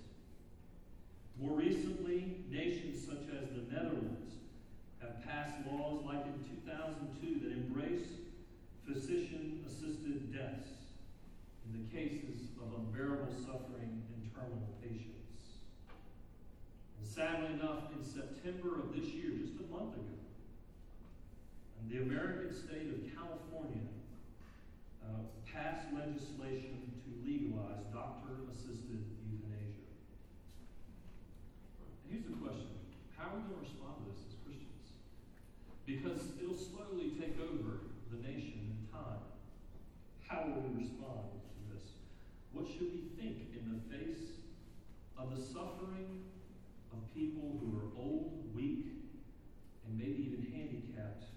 More 1.39 1.55
recently, 1.55 2.43
nations 2.51 2.99
such 2.99 3.31
as 3.31 3.47
the 3.55 3.71
Netherlands 3.71 4.35
have 5.01 5.23
passed 5.23 5.55
laws 5.71 6.03
like 6.03 6.25
in 6.25 6.43
2002 6.67 7.47
that 7.47 7.53
embrace 7.55 8.19
physician 8.85 9.63
assisted 9.65 10.33
deaths 10.33 10.67
in 11.63 11.79
the 11.79 11.95
cases 11.95 12.51
of 12.59 12.73
unbearable 12.79 13.31
suffering 13.45 14.03
in 14.39 14.47
terminal 14.47 14.73
patients. 14.81 15.59
And 16.99 17.07
sadly 17.07 17.53
enough, 17.59 17.91
in 17.95 18.03
September 18.03 18.79
of 18.79 18.95
this 18.95 19.11
year, 19.11 19.35
just 19.35 19.59
a 19.59 19.67
month 19.67 19.95
ago, 19.95 20.19
the 21.89 22.03
American 22.03 22.53
state 22.53 22.85
of 22.93 23.01
California 23.17 23.87
uh, 25.01 25.25
passed 25.41 25.89
legislation 25.89 26.85
to 27.01 27.09
legalize 27.25 27.81
doctor 27.89 28.45
assisted 28.53 29.01
euthanasia. 29.25 29.89
And 31.81 32.13
here's 32.13 32.29
the 32.29 32.37
question 32.37 32.77
How 33.17 33.33
are 33.33 33.41
we 33.41 33.49
going 33.49 33.57
to 33.57 33.65
respond 33.65 34.05
to 34.05 34.13
this 34.13 34.21
as 34.21 34.37
Christians? 34.45 34.85
Because 35.89 36.21
it'll 36.37 36.61
slowly 36.61 37.17
take 37.17 37.41
over 37.41 37.89
the 38.13 38.21
nation 38.21 38.69
in 38.69 38.77
time. 38.93 39.25
How 40.29 40.45
will 40.45 40.61
we 40.69 40.85
respond 40.85 41.41
to 41.41 41.61
this? 41.73 41.97
What 42.53 42.69
should 42.69 42.93
we 42.93 43.09
think 43.17 43.48
in 43.69 43.77
the 43.77 43.85
face 43.93 44.41
of 45.13 45.29
the 45.29 45.37
suffering 45.37 46.25
of 46.89 46.97
people 47.13 47.61
who 47.61 47.77
are 47.77 47.93
old, 47.93 48.49
weak, 48.57 48.89
and 49.85 49.93
maybe 49.93 50.25
even 50.25 50.41
handicapped? 50.49 51.29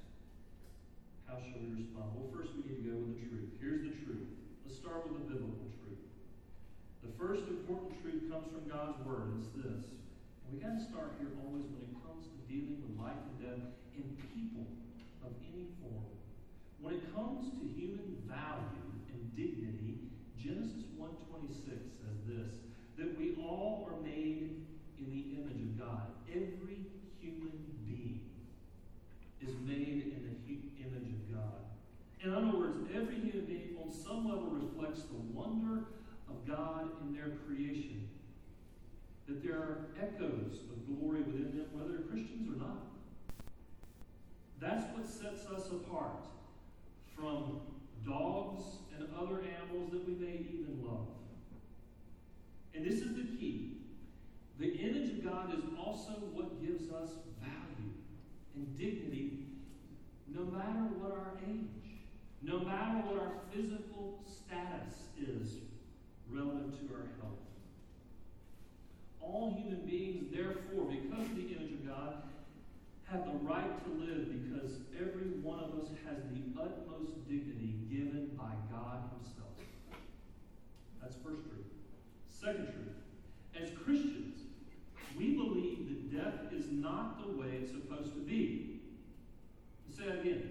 How 1.29 1.37
shall 1.45 1.61
we 1.61 1.85
respond? 1.85 2.17
Well, 2.17 2.33
first 2.33 2.57
we 2.57 2.65
need 2.65 2.81
to 2.81 2.87
go 2.89 2.97
with 3.05 3.21
the 3.21 3.29
truth. 3.29 3.53
Here's 3.61 3.85
the 3.85 3.93
truth. 4.09 4.33
Let's 4.65 4.81
start 4.81 5.05
with 5.05 5.21
the 5.21 5.29
biblical 5.29 5.69
truth. 5.85 6.01
The 7.05 7.13
first 7.21 7.45
important 7.53 8.01
truth 8.01 8.25
comes 8.33 8.49
from 8.49 8.65
God's 8.65 8.97
Word. 9.05 9.37
It's 9.37 9.53
this. 9.53 9.93
We 10.49 10.57
got 10.57 10.81
to 10.81 10.85
start 10.85 11.21
here 11.21 11.33
always 11.45 11.69
when 11.69 11.85
it 11.85 11.97
comes 12.01 12.29
to 12.33 12.37
dealing 12.49 12.81
with 12.81 12.97
life 12.97 13.17
and 13.17 13.37
death 13.41 13.65
in 13.93 14.05
people 14.33 14.69
of 15.21 15.37
any 15.53 15.69
form. 15.85 16.13
When 16.81 16.97
it 16.97 17.05
comes 17.13 17.53
to 17.61 17.65
human 17.77 18.21
value 18.25 18.89
and 19.13 19.21
dignity, 19.37 20.13
Genesis 20.37 20.85
1:26 20.99 22.02
says 22.02 22.02
this: 22.27 22.55
that 22.99 23.19
we 23.19 23.37
all 23.41 23.89
are 23.91 24.01
made 24.03 24.65
in 24.99 25.11
the 25.11 25.41
image 25.41 25.61
of 25.63 25.79
God. 25.79 26.07
Every 26.31 26.87
human 27.21 27.53
being 27.87 28.21
is 29.41 29.55
made 29.67 30.13
in 30.15 30.39
the 30.47 30.85
image 30.85 31.13
of 31.13 31.35
God. 31.35 31.61
In 32.23 32.33
other 32.33 32.57
words, 32.57 32.79
every 32.95 33.17
human 33.17 33.47
being 33.47 33.77
on 33.83 33.93
some 33.93 34.29
level 34.29 34.51
reflects 34.51 35.03
the 35.03 35.19
wonder 35.33 35.85
of 36.29 36.47
God 36.47 36.91
in 37.03 37.15
their 37.15 37.31
creation. 37.47 38.09
That 39.27 39.43
there 39.43 39.57
are 39.57 39.87
echoes 40.01 40.61
of 40.71 40.87
glory 40.87 41.23
within 41.23 41.57
them, 41.57 41.67
whether 41.73 42.03
Christians 42.03 42.49
or 42.49 42.59
not. 42.59 42.87
That's 44.61 44.85
what 44.97 45.07
sets 45.07 45.47
us 45.47 45.71
apart 45.71 46.27
from 47.17 47.61
dogs 48.07 48.65
and 48.97 49.09
other 49.19 49.43
animals 49.43 49.91
that 49.93 50.07
we 50.07 50.15
may 50.15 50.35
even 50.35 50.83
love. 50.85 51.09
And 52.75 52.85
this 52.85 53.01
is 53.01 53.15
the 53.15 53.25
key. 53.39 53.77
The 54.59 54.75
image 54.75 55.11
of 55.11 55.25
God 55.25 55.53
is 55.57 55.65
also 55.79 56.13
what 56.33 56.61
gives 56.65 56.91
us 56.93 57.11
value 57.41 57.93
and 58.55 58.79
dignity 58.79 59.43
no 60.35 60.45
matter 60.45 60.89
what 60.97 61.13
our 61.13 61.35
age, 61.47 62.01
no 62.43 62.61
matter 62.61 63.05
what 63.05 63.21
our 63.21 63.33
physical 63.53 64.25
status 64.25 65.13
is 65.21 65.61
relative 66.31 66.73
to 66.81 66.95
our 66.95 67.07
health. 67.21 67.45
All 69.21 69.55
human 69.55 69.85
beings, 69.87 70.33
therefore, 70.33 70.89
because 70.89 71.29
of 71.29 71.37
the 71.37 71.53
image 71.53 71.73
of 71.73 71.87
God, 71.87 72.23
have 73.05 73.27
the 73.27 73.39
right 73.45 73.85
to 73.85 73.91
live 74.01 74.33
because 74.33 74.73
every 74.97 75.37
one 75.45 75.61
of 75.61 75.77
us 75.79 75.89
has 76.09 76.17
the 76.33 76.41
utmost 76.57 77.13
dignity 77.29 77.77
given 77.91 78.31
by 78.39 78.57
God 78.73 79.05
Himself. 79.13 79.53
That's 81.01 81.17
first 81.17 81.45
truth. 81.45 81.72
Second 82.43 82.65
truth. 82.65 83.63
As 83.63 83.71
Christians, 83.85 84.41
we 85.17 85.37
believe 85.37 85.87
that 85.89 86.17
death 86.17 86.53
is 86.53 86.67
not 86.73 87.23
the 87.25 87.39
way 87.39 87.47
it's 87.63 87.71
supposed 87.71 88.15
to 88.15 88.21
be. 88.21 88.81
Say 89.97 90.07
that 90.07 90.21
again. 90.21 90.51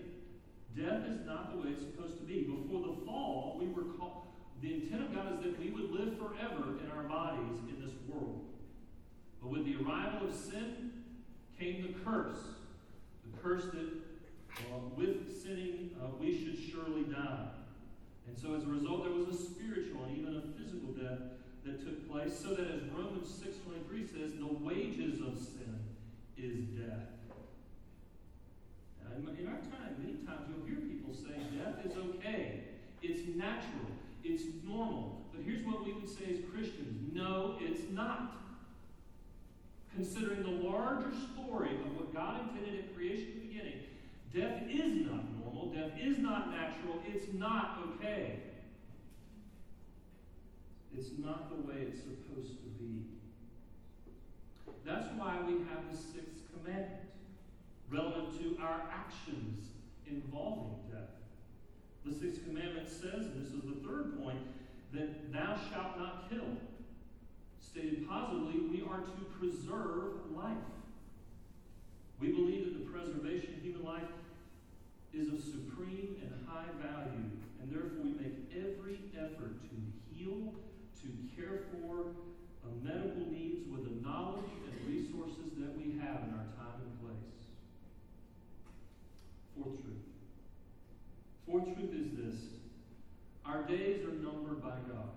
Death 0.78 1.06
is 1.10 1.26
not 1.26 1.52
the 1.52 1.58
way 1.58 1.74
it's 1.74 1.82
supposed 1.82 2.18
to 2.18 2.24
be. 2.24 2.44
Before 2.44 2.88
the 2.88 3.06
fall, 3.06 3.58
we 3.60 3.68
were 3.68 3.92
called. 3.98 4.28
The 4.62 4.74
intent 4.76 5.02
of 5.02 5.16
God 5.16 5.34
is 5.34 5.44
that 5.44 5.60
we 5.60 5.72
would 5.72 5.92
live 5.92 6.18
forever 6.18 6.80
in 6.80 6.90
our 6.96 7.04
bodies 7.04 7.60
in 7.68 7.84
this 7.84 7.92
world. 8.08 8.46
But 9.42 9.50
with 9.50 9.66
the 9.66 9.76
arrival 9.84 10.30
of 10.30 10.34
sin 10.34 10.92
came 11.60 11.82
the 11.82 12.00
curse. 12.06 12.40
The 13.26 13.38
curse 13.42 13.66
that 13.66 13.90
uh, 14.72 14.80
with 14.96 15.44
sinning 15.44 15.90
uh, 16.02 16.08
we 16.20 16.32
should 16.32 16.58
surely 16.72 17.04
die. 17.04 17.48
And 18.28 18.38
so 18.38 18.56
as 18.56 18.64
a 18.64 18.68
result, 18.68 19.04
there 19.04 19.14
was 19.14 19.28
a 19.28 19.46
spiritual 19.46 20.06
and 20.06 20.18
even 20.18 20.38
a 20.38 20.42
physical 20.58 20.94
death 20.94 21.20
that 21.66 21.84
took 21.86 22.10
place, 22.10 22.38
so 22.38 22.50
that 22.56 22.68
as 22.68 22.82
Romans 22.90 23.30
6.23 23.30 24.10
says, 24.10 24.34
the 24.40 24.48
wages 24.48 25.20
of 25.22 25.38
sin 25.38 25.80
is 26.38 26.66
death. 26.78 27.08
in 29.40 29.48
our 29.48 29.60
time, 29.60 29.96
many 30.00 30.18
times 30.26 30.50
you'll 30.50 30.66
hear 30.66 30.78
people 30.88 31.14
say 31.14 31.36
death 31.58 31.86
is 31.86 31.98
okay. 31.98 32.62
It's 33.02 33.28
natural. 33.36 33.92
It's 34.24 34.44
normal. 34.66 35.22
But 35.34 35.44
here's 35.46 35.66
what 35.66 35.86
we 35.86 35.94
would 35.94 36.10
say 36.10 36.26
as 36.32 36.40
Christians 36.52 37.14
no, 37.14 37.58
it's 37.60 37.92
not. 37.92 38.38
Considering 39.96 40.44
the 40.44 40.68
larger 40.68 41.12
story 41.34 41.72
of 41.72 41.96
what 41.96 42.14
God 42.14 42.40
intended 42.48 42.80
at 42.80 42.96
creation 42.96 43.42
beginning, 43.42 43.82
death 44.34 44.64
is 44.70 45.06
not 45.06 45.26
normal, 45.44 45.74
death 45.74 45.92
is 46.00 46.18
not 46.18 46.50
natural, 46.52 47.02
it's 47.06 47.34
not 47.34 47.80
okay. 47.96 48.40
It's 50.98 51.12
not 51.18 51.50
the 51.50 51.68
way 51.68 51.88
it's 51.88 52.00
supposed 52.00 52.58
to 52.60 52.70
be. 52.80 53.06
That's 54.86 55.08
why 55.18 55.38
we 55.48 55.54
have 55.70 55.90
the 55.90 55.98
sixth 55.98 56.44
commandment 56.54 57.02
relative 57.90 58.38
to 58.40 58.58
our 58.62 58.82
actions 58.92 59.68
involving 60.08 60.76
death. 60.92 61.10
The 62.06 62.14
sixth 62.14 62.46
commandment 62.46 62.90
says, 62.90 63.28
and 63.28 63.46
this 63.46 63.54
is 63.54 63.62
the 63.62 63.88
third 63.88 64.22
point, 64.24 64.40
that 64.94 65.32
thou 65.32 65.58
shalt 65.70 65.98
not 65.98 66.30
kill. 66.30 66.58
Stated 67.60 68.08
positively, 68.10 68.60
we 68.70 68.84
are 68.90 69.00
to 69.00 69.26
preserve 69.40 70.32
life. 70.36 70.58
We 72.20 72.32
believe 72.32 72.66
that 72.66 72.84
the 72.84 72.92
preservation 72.92 73.56
of 73.56 73.64
human 73.64 73.84
life 73.84 74.10
is 75.14 75.30
of 75.30 75.42
supreme 75.42 76.18
and 76.22 76.48
high 76.48 76.68
value, 76.82 77.32
and 77.62 77.72
therefore 77.72 78.04
we 78.04 78.12
make 78.12 78.52
every 78.56 79.00
effort 79.18 79.62
to 79.64 79.76
heal, 80.14 80.54
to 81.02 81.10
care 81.36 81.66
for 81.72 82.14
medical 82.84 83.30
needs 83.30 83.68
with 83.70 83.86
the 83.86 84.08
knowledge 84.08 84.50
and 84.66 84.88
resources 84.88 85.54
that 85.58 85.78
we 85.78 85.98
have 86.00 86.26
in 86.26 86.34
our 86.34 86.50
time 86.58 86.82
and 86.82 86.94
place. 87.02 87.38
Fourth 89.56 89.82
truth. 89.82 90.06
Fourth 91.46 91.66
truth 91.76 91.94
is 91.94 92.18
this 92.18 92.42
our 93.46 93.64
days 93.64 94.04
are 94.06 94.14
numbered 94.14 94.62
by 94.62 94.78
God. 94.90 95.10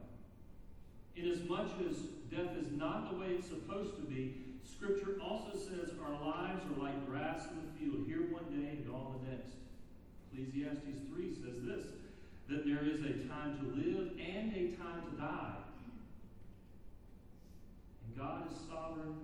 Inasmuch 1.17 1.71
as 1.89 1.97
death 2.31 2.57
is 2.59 2.73
not 2.73 3.11
the 3.11 3.19
way 3.19 3.29
it's 3.39 3.49
supposed 3.49 3.97
to 3.97 4.03
be, 4.03 4.35
Scripture 4.65 5.17
also 5.23 5.57
says 5.57 5.91
our 6.03 6.13
lives 6.21 6.63
are 6.65 6.83
like 6.83 7.07
grass 7.07 7.47
in 7.51 7.57
the 7.63 7.71
field, 7.79 8.07
here 8.07 8.33
one 8.33 8.45
day 8.51 8.71
and 8.71 8.87
gone 8.87 9.21
the 9.23 9.31
next. 9.31 9.55
Ecclesiastes 10.33 11.07
3 11.15 11.35
says 11.35 11.63
this 11.65 11.87
that 12.49 12.67
there 12.67 12.85
is 12.85 13.01
a 13.01 13.27
time 13.29 13.59
to 13.59 13.67
live 13.73 14.11
and 14.19 14.53
a 14.53 14.77
time 14.77 15.01
to 15.11 15.17
die. 15.17 15.64
God 18.17 18.51
is 18.51 18.59
sovereign 18.71 19.19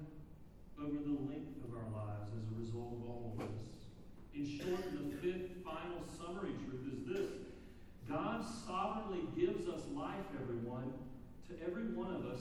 over 0.79 0.99
the 0.99 1.19
length 1.31 1.63
of 1.65 1.75
our 1.77 1.89
lives 1.95 2.31
as 2.35 2.45
a 2.51 2.61
result 2.61 2.93
of 2.99 3.09
all 3.09 3.37
of 3.39 3.47
this. 3.47 3.61
In 4.35 4.45
short, 4.59 4.83
the 4.93 5.17
fifth 5.19 5.63
final 5.65 6.03
summary 6.19 6.53
truth 6.65 6.87
is 6.93 7.07
this 7.07 7.31
God 8.09 8.45
sovereignly 8.67 9.29
gives 9.39 9.69
us 9.69 9.83
life, 9.95 10.27
everyone, 10.43 10.93
to 11.49 11.55
every 11.65 11.95
one 11.95 12.15
of 12.15 12.27
us, 12.27 12.41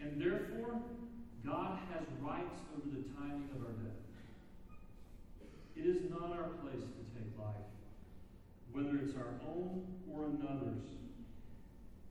and 0.00 0.20
therefore, 0.20 0.80
God 1.44 1.78
has 1.92 2.06
rights 2.20 2.60
over 2.76 2.86
the 2.86 3.02
timing 3.18 3.48
of 3.56 3.64
our 3.64 3.72
death. 3.72 3.98
It 5.76 5.86
is 5.86 6.10
not 6.10 6.30
our 6.30 6.50
place 6.62 6.84
to 6.84 7.02
take 7.16 7.32
life, 7.38 7.66
whether 8.72 8.96
it's 9.02 9.16
our 9.16 9.34
own 9.48 9.86
or 10.12 10.26
another's. 10.26 10.84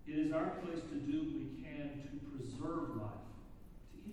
It 0.08 0.18
is 0.18 0.34
our 0.34 0.58
place 0.66 0.82
to 0.90 0.96
do 0.96 1.20
what 1.20 1.38
we 1.38 1.64
can 1.64 2.02
to 2.02 2.18
preserve 2.34 2.98
life, 2.98 3.29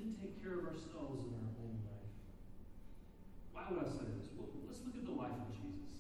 to 0.06 0.14
even 0.14 0.22
take 0.22 0.38
care 0.42 0.62
of 0.62 0.70
ourselves 0.70 1.26
in 1.26 1.34
our 1.34 1.50
own 1.58 1.82
life. 1.82 2.14
Why 3.50 3.66
would 3.70 3.82
I 3.82 3.88
say 3.90 4.06
this? 4.14 4.30
Well, 4.38 4.46
let's 4.70 4.78
look 4.86 4.94
at 4.94 5.02
the 5.02 5.18
life 5.18 5.34
of 5.34 5.50
Jesus. 5.50 5.90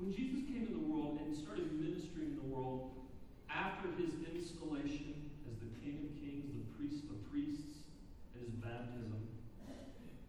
When 0.00 0.12
Jesus 0.12 0.48
came 0.48 0.64
into 0.64 0.80
the 0.80 0.88
world 0.88 1.20
and 1.20 1.36
started 1.36 1.68
ministering 1.76 2.32
in 2.32 2.40
the 2.40 2.48
world 2.48 2.96
after 3.52 3.92
his 4.00 4.16
installation 4.24 5.28
as 5.44 5.60
the 5.60 5.68
King 5.84 6.08
of 6.08 6.10
Kings, 6.16 6.56
the 6.56 6.68
priest 6.80 7.04
of 7.12 7.20
priests, 7.28 7.84
and 8.32 8.44
his 8.48 8.56
baptism, 8.64 9.28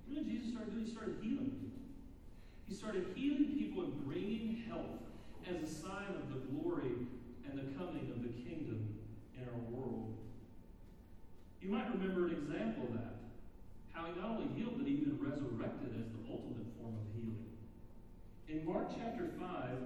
you 0.07 0.15
know 0.15 0.23
Jesus 0.23 0.51
started 0.51 0.71
doing? 0.75 0.87
He 0.87 0.91
started 0.91 1.15
healing 1.23 1.51
people. 1.55 1.83
He 2.67 2.75
started 2.75 3.05
healing 3.15 3.55
people 3.55 3.83
and 3.83 3.95
bringing 4.03 4.63
health 4.67 5.03
as 5.47 5.63
a 5.63 5.67
sign 5.67 6.15
of 6.15 6.31
the 6.31 6.43
glory 6.51 7.07
and 7.47 7.55
the 7.55 7.67
coming 7.79 8.11
of 8.11 8.23
the 8.23 8.31
kingdom 8.43 8.99
in 9.35 9.43
our 9.47 9.59
world. 9.71 10.16
You 11.67 11.73
might 11.73 11.91
remember 11.91 12.27
an 12.27 12.31
example 12.31 12.83
of 12.85 12.93
that. 12.93 13.15
How 13.91 14.05
he 14.05 14.17
not 14.17 14.29
only 14.29 14.47
healed, 14.55 14.77
but 14.77 14.87
even 14.87 15.19
resurrected 15.19 15.89
as 15.99 16.07
the 16.13 16.31
ultimate 16.31 16.71
form 16.79 16.95
of 16.95 17.03
healing. 17.13 17.43
In 18.47 18.65
Mark 18.65 18.87
chapter 18.97 19.27
5, 19.37 19.77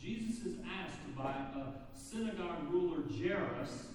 Jesus 0.00 0.46
is 0.46 0.56
asked 0.64 1.14
by 1.14 1.32
a 1.32 1.98
synagogue 1.98 2.72
ruler, 2.72 3.02
Jairus, 3.10 3.88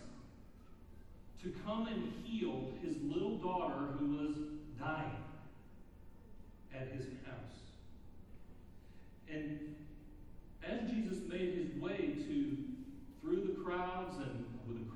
to 1.41 1.51
come 1.65 1.87
and 1.87 2.13
heal 2.23 2.73
his 2.83 2.95
little 3.01 3.37
daughter 3.37 3.97
who 3.97 4.17
was 4.17 4.37
dying 4.79 5.23
at 6.71 6.89
his 6.89 7.05
house. 7.25 7.57
And 9.27 9.75
as 10.63 10.87
Jesus 10.87 11.17
made 11.27 11.55
his 11.55 11.81
way 11.81 12.13
to 12.27 12.57
through 13.21 13.41
the 13.41 13.63
crowds 13.63 14.17
and 14.17 14.45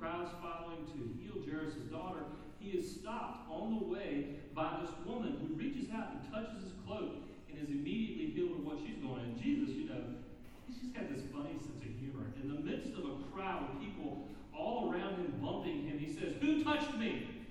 crowds 0.01 0.31
following 0.41 0.81
to 0.89 0.97
heal 1.21 1.37
Jairus' 1.45 1.77
daughter, 1.93 2.25
he 2.57 2.73
is 2.73 2.89
stopped 2.89 3.45
on 3.53 3.77
the 3.77 3.85
way 3.85 4.41
by 4.55 4.81
this 4.81 4.89
woman 5.05 5.37
who 5.37 5.53
reaches 5.53 5.93
out 5.93 6.17
and 6.17 6.21
touches 6.33 6.57
his 6.65 6.73
cloak 6.85 7.21
and 7.49 7.61
is 7.61 7.69
immediately 7.69 8.33
healed 8.33 8.57
of 8.57 8.65
what 8.65 8.81
she's 8.81 8.97
going. 8.97 9.21
And 9.21 9.37
Jesus, 9.37 9.77
you 9.77 9.85
know, 9.85 10.01
he's 10.65 10.81
just 10.81 10.97
got 10.97 11.05
this 11.13 11.21
funny 11.29 11.53
sense 11.61 11.85
of 11.85 11.93
humor. 12.01 12.25
In 12.41 12.49
the 12.49 12.65
midst 12.65 12.97
of 12.97 13.05
a 13.05 13.15
crowd 13.29 13.69
of 13.69 13.77
people 13.77 14.25
all 14.57 14.89
around 14.89 15.21
him 15.21 15.37
bumping 15.37 15.85
him, 15.85 16.01
he 16.01 16.09
says, 16.09 16.33
Who 16.41 16.63
touched 16.65 16.97
me? 16.97 17.45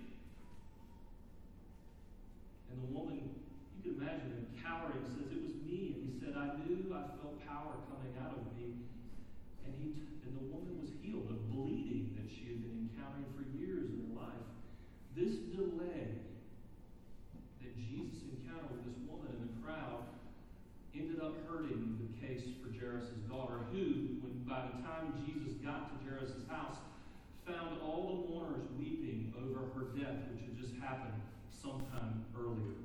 And 2.75 2.83
the 2.83 2.91
woman, 2.91 3.31
you 3.79 3.95
can 3.95 4.03
imagine 4.03 4.27
him 4.27 4.47
cowering, 4.59 5.07
says, 5.07 5.31
It 5.31 5.39
was 5.39 5.55
me. 5.63 5.95
And 5.95 6.03
he 6.03 6.15
said, 6.19 6.35
I 6.35 6.59
knew 6.67 6.91
I 6.91 7.15
felt 7.15 7.39
power 7.47 7.79
coming 7.87 8.15
out 8.19 8.35
of 8.35 8.43
me. 8.59 8.75
And 9.63 9.71
he 9.79 9.95
t- 9.95 10.11
and 10.27 10.35
the 10.35 10.47
woman 10.51 10.79
was 10.83 10.91
healed 11.03 11.31
of 11.31 11.39
bleeding 11.51 12.15
that 12.15 12.31
she 12.31 12.51
for 13.35 13.43
years 13.57 13.89
in 13.91 13.99
her 14.07 14.13
life. 14.21 14.47
This 15.17 15.37
delay 15.53 16.21
that 17.61 17.73
Jesus 17.77 18.25
encountered 18.31 18.71
with 18.73 18.85
this 18.89 19.01
woman 19.09 19.29
in 19.35 19.41
the 19.49 19.55
crowd 19.65 20.07
ended 20.95 21.21
up 21.21 21.35
hurting 21.49 21.99
the 22.01 22.11
case 22.27 22.43
for 22.63 22.73
Jairus' 22.73 23.15
daughter, 23.29 23.63
who, 23.73 24.21
when 24.23 24.43
by 24.47 24.67
the 24.71 24.83
time 24.83 25.15
Jesus 25.25 25.55
got 25.65 25.91
to 25.91 25.97
Jairus' 26.05 26.47
house, 26.49 26.77
found 27.47 27.81
all 27.83 28.27
the 28.27 28.35
mourners 28.35 28.67
weeping 28.79 29.33
over 29.39 29.61
her 29.75 29.87
death, 29.99 30.17
which 30.33 30.43
had 30.43 30.59
just 30.59 30.75
happened 30.81 31.21
sometime 31.51 32.25
earlier. 32.39 32.79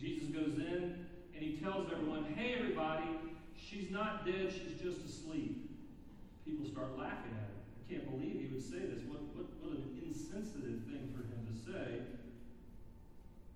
Jesus 0.00 0.28
goes 0.28 0.54
in 0.58 1.06
and 1.34 1.42
he 1.42 1.58
tells 1.62 1.90
everyone, 1.92 2.24
Hey, 2.34 2.54
everybody, 2.58 3.08
she's 3.56 3.90
not 3.90 4.26
dead, 4.26 4.52
she's 4.52 4.80
just 4.80 5.04
asleep. 5.04 5.70
People 6.44 6.66
start 6.66 6.98
laughing 6.98 7.32
at 7.32 7.48
him. 7.48 7.51
Can't 7.92 8.08
believe 8.08 8.40
he 8.40 8.48
would 8.48 8.64
say 8.64 8.88
this. 8.88 9.04
What, 9.04 9.20
what, 9.36 9.52
what 9.60 9.76
an 9.76 10.00
insensitive 10.00 10.88
thing 10.88 11.12
for 11.12 11.28
him 11.28 11.44
to 11.44 11.52
say. 11.60 12.08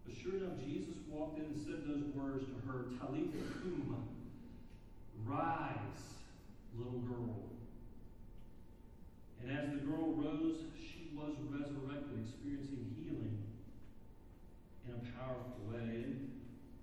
But 0.05 0.13
sure 0.13 0.37
enough, 0.37 0.61
Jesus 0.61 0.93
walked 1.09 1.41
in 1.41 1.49
and 1.49 1.57
said 1.57 1.89
those 1.89 2.05
words 2.13 2.45
to 2.45 2.57
her, 2.69 2.93
Talitha 3.01 3.41
kum, 3.65 3.97
rise, 5.25 6.21
little 6.77 7.01
girl. 7.09 7.49
And 9.41 9.57
as 9.57 9.73
the 9.73 9.81
girl 9.89 10.13
rose, 10.13 10.69
she 10.77 11.09
was 11.17 11.33
resurrected, 11.49 12.21
experiencing 12.21 12.93
healing 12.93 13.41
in 14.85 15.01
a 15.01 15.03
powerful 15.17 15.65
way. 15.65 16.13
And 16.13 16.29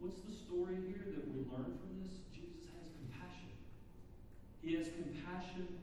what's 0.01 0.25
the 0.25 0.33
story 0.33 0.81
here 0.89 1.05
that 1.13 1.29
we 1.29 1.45
learn 1.53 1.69
from 1.69 2.01
this? 2.01 2.17
Jesus 2.33 2.65
has 2.73 2.89
compassion. 2.97 3.53
He 4.65 4.73
has 4.73 4.89
compassion 4.89 5.82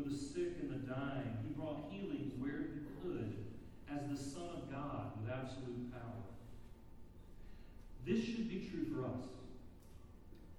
for 0.00 0.08
the 0.08 0.16
sick 0.16 0.56
and 0.60 0.70
the 0.70 0.86
dying. 0.86 1.36
He 1.46 1.52
brought 1.54 1.90
healing 1.90 2.32
where 2.38 2.68
he 2.72 2.80
could 3.02 3.36
as 3.92 4.08
the 4.08 4.16
Son 4.16 4.48
of 4.56 4.70
God 4.70 5.12
with 5.20 5.32
absolute 5.32 5.92
power. 5.92 6.24
This 8.06 8.24
should 8.24 8.48
be 8.48 8.68
true 8.70 8.86
for 8.94 9.04
us. 9.04 9.28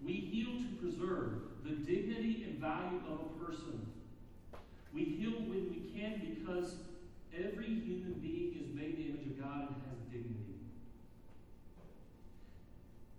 We 0.03 0.13
heal 0.13 0.57
to 0.57 0.75
preserve 0.81 1.63
the 1.63 1.71
dignity 1.71 2.45
and 2.47 2.59
value 2.59 3.01
of 3.07 3.19
a 3.21 3.45
person. 3.45 3.87
We 4.93 5.03
heal 5.03 5.31
when 5.31 5.69
we 5.69 5.91
can 5.95 6.21
because 6.35 6.75
every 7.33 7.67
human 7.67 8.19
being 8.21 8.59
is 8.61 8.75
made 8.75 8.95
in 8.95 9.03
the 9.03 9.09
image 9.09 9.27
of 9.27 9.41
God 9.41 9.61
and 9.69 9.81
has 9.89 9.99
dignity. 10.11 10.59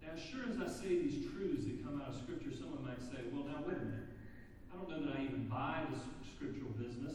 Now, 0.02 0.10
as 0.14 0.20
sure 0.20 0.42
as 0.50 0.60
I 0.60 0.70
say 0.70 0.88
these 0.88 1.24
truths 1.32 1.64
that 1.64 1.84
come 1.84 2.02
out 2.02 2.10
of 2.10 2.16
Scripture, 2.16 2.50
someone 2.52 2.84
might 2.84 3.00
say, 3.00 3.22
well, 3.32 3.44
now, 3.46 3.62
wait 3.66 3.76
a 3.76 3.80
minute. 3.80 4.01
I 4.82 4.90
don't 4.90 5.06
know 5.06 5.12
that 5.12 5.18
I 5.18 5.22
even 5.22 5.46
buy 5.46 5.86
the 5.86 5.98
scriptural 6.26 6.74
business. 6.74 7.14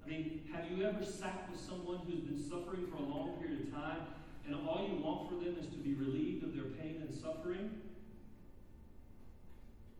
I 0.00 0.08
mean, 0.08 0.48
have 0.48 0.64
you 0.72 0.80
ever 0.84 1.04
sat 1.04 1.44
with 1.52 1.60
someone 1.60 2.00
who's 2.08 2.24
been 2.24 2.40
suffering 2.40 2.88
for 2.88 2.96
a 2.96 3.04
long 3.04 3.36
period 3.36 3.68
of 3.68 3.70
time 3.72 4.08
and 4.48 4.56
all 4.64 4.88
you 4.88 4.96
want 4.96 5.28
for 5.28 5.36
them 5.36 5.60
is 5.60 5.68
to 5.76 5.80
be 5.80 5.92
relieved 5.92 6.40
of 6.40 6.56
their 6.56 6.72
pain 6.80 7.04
and 7.04 7.12
suffering, 7.12 7.68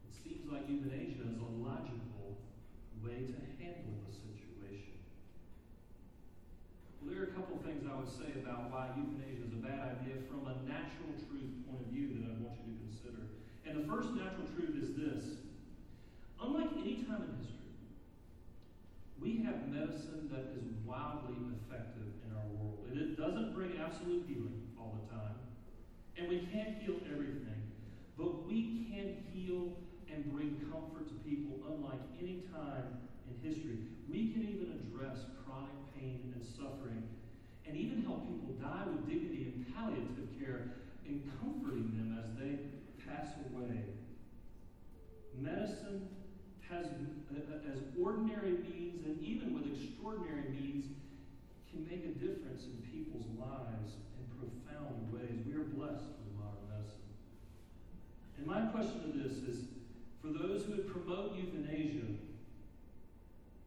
it 0.09 0.12
seems 0.24 0.48
like 0.48 0.64
euthanasia 0.64 1.29
is 1.29 1.37
a 1.37 1.53
logical 1.61 2.40
way 3.05 3.29
to 3.29 3.37
handle 3.61 4.00
the 4.09 4.12
situation. 4.12 4.96
Well, 6.96 7.12
there 7.12 7.29
are 7.29 7.29
a 7.29 7.35
couple 7.37 7.61
of 7.61 7.62
things 7.68 7.85
I 7.85 7.92
would 7.92 8.09
say 8.09 8.40
about 8.40 8.72
why 8.72 8.88
euthanasia 8.96 9.53
is 9.53 9.53
a 9.53 9.61
bad 9.61 10.00
idea 10.00 10.24
from 10.33 10.48
a 10.48 10.57
natural 10.64 11.12
truth 11.29 11.61
point 11.68 11.85
of 11.85 11.92
view 11.92 12.09
that 12.16 12.24
I 12.24 12.40
want 12.40 12.57
you 12.64 12.72
to 12.72 12.77
consider. 12.88 13.29
And 13.68 13.85
the 13.85 13.85
first 13.85 14.16
natural 14.16 14.48
truth 14.57 14.81
is 14.81 14.96
this 14.96 15.43
unlike 16.44 16.70
any 16.78 17.04
time 17.09 17.24
in 17.24 17.37
history, 17.40 17.72
we 19.20 19.40
have 19.44 19.68
medicine 19.68 20.28
that 20.28 20.52
is 20.52 20.68
wildly 20.85 21.40
effective 21.57 22.12
in 22.28 22.37
our 22.37 22.48
world. 22.61 22.85
And 22.90 23.00
it 23.00 23.16
doesn't 23.16 23.54
bring 23.54 23.72
absolute 23.80 24.24
healing 24.28 24.68
all 24.78 24.98
the 25.00 25.09
time. 25.16 25.40
And 26.16 26.28
we 26.28 26.46
can't 26.52 26.76
heal 26.83 27.00
everything. 27.09 27.62
But 28.18 28.46
we 28.46 28.87
can 28.92 29.24
heal 29.33 29.72
and 30.12 30.30
bring 30.30 30.61
comfort 30.70 31.09
to 31.09 31.14
people 31.24 31.64
unlike 31.66 32.00
any 32.20 32.44
time 32.52 33.00
in 33.26 33.35
history. 33.40 33.78
We 34.09 34.30
can 34.30 34.42
even 34.44 34.76
address 34.76 35.24
chronic 35.42 35.74
pain 35.96 36.33
and 36.37 36.44
suffering 36.44 37.02
and 37.66 37.76
even 37.76 38.04
help 38.04 38.28
people 38.28 38.54
die 38.61 38.85
with 38.87 39.09
dignity 39.09 39.50
and 39.50 39.66
palliative 39.74 40.28
care 40.38 40.76
and 41.09 41.24
comforting 41.40 41.90
them 41.96 42.20
as 42.20 42.28
they 42.38 42.61
pass 43.09 43.35
away. 43.50 43.83
Medicine 45.40 46.07
has, 46.70 46.87
as 47.70 47.80
ordinary 48.35 48.59
means 48.62 49.05
and 49.05 49.20
even 49.23 49.55
with 49.55 49.66
extraordinary 49.66 50.49
means, 50.51 50.87
can 51.70 51.87
make 51.87 52.05
a 52.05 52.14
difference 52.18 52.64
in 52.64 52.75
people's 52.90 53.27
lives 53.38 53.94
in 54.18 54.25
profound 54.38 55.12
ways. 55.12 55.44
We 55.47 55.55
are 55.55 55.64
blessed 55.64 56.07
with 56.18 56.31
modern 56.38 56.66
medicine. 56.70 57.11
And 58.38 58.47
my 58.47 58.66
question 58.73 59.12
to 59.12 59.18
this 59.18 59.38
is 59.42 59.64
for 60.20 60.29
those 60.29 60.64
who 60.64 60.73
would 60.73 60.90
promote 60.90 61.37
euthanasia, 61.37 62.07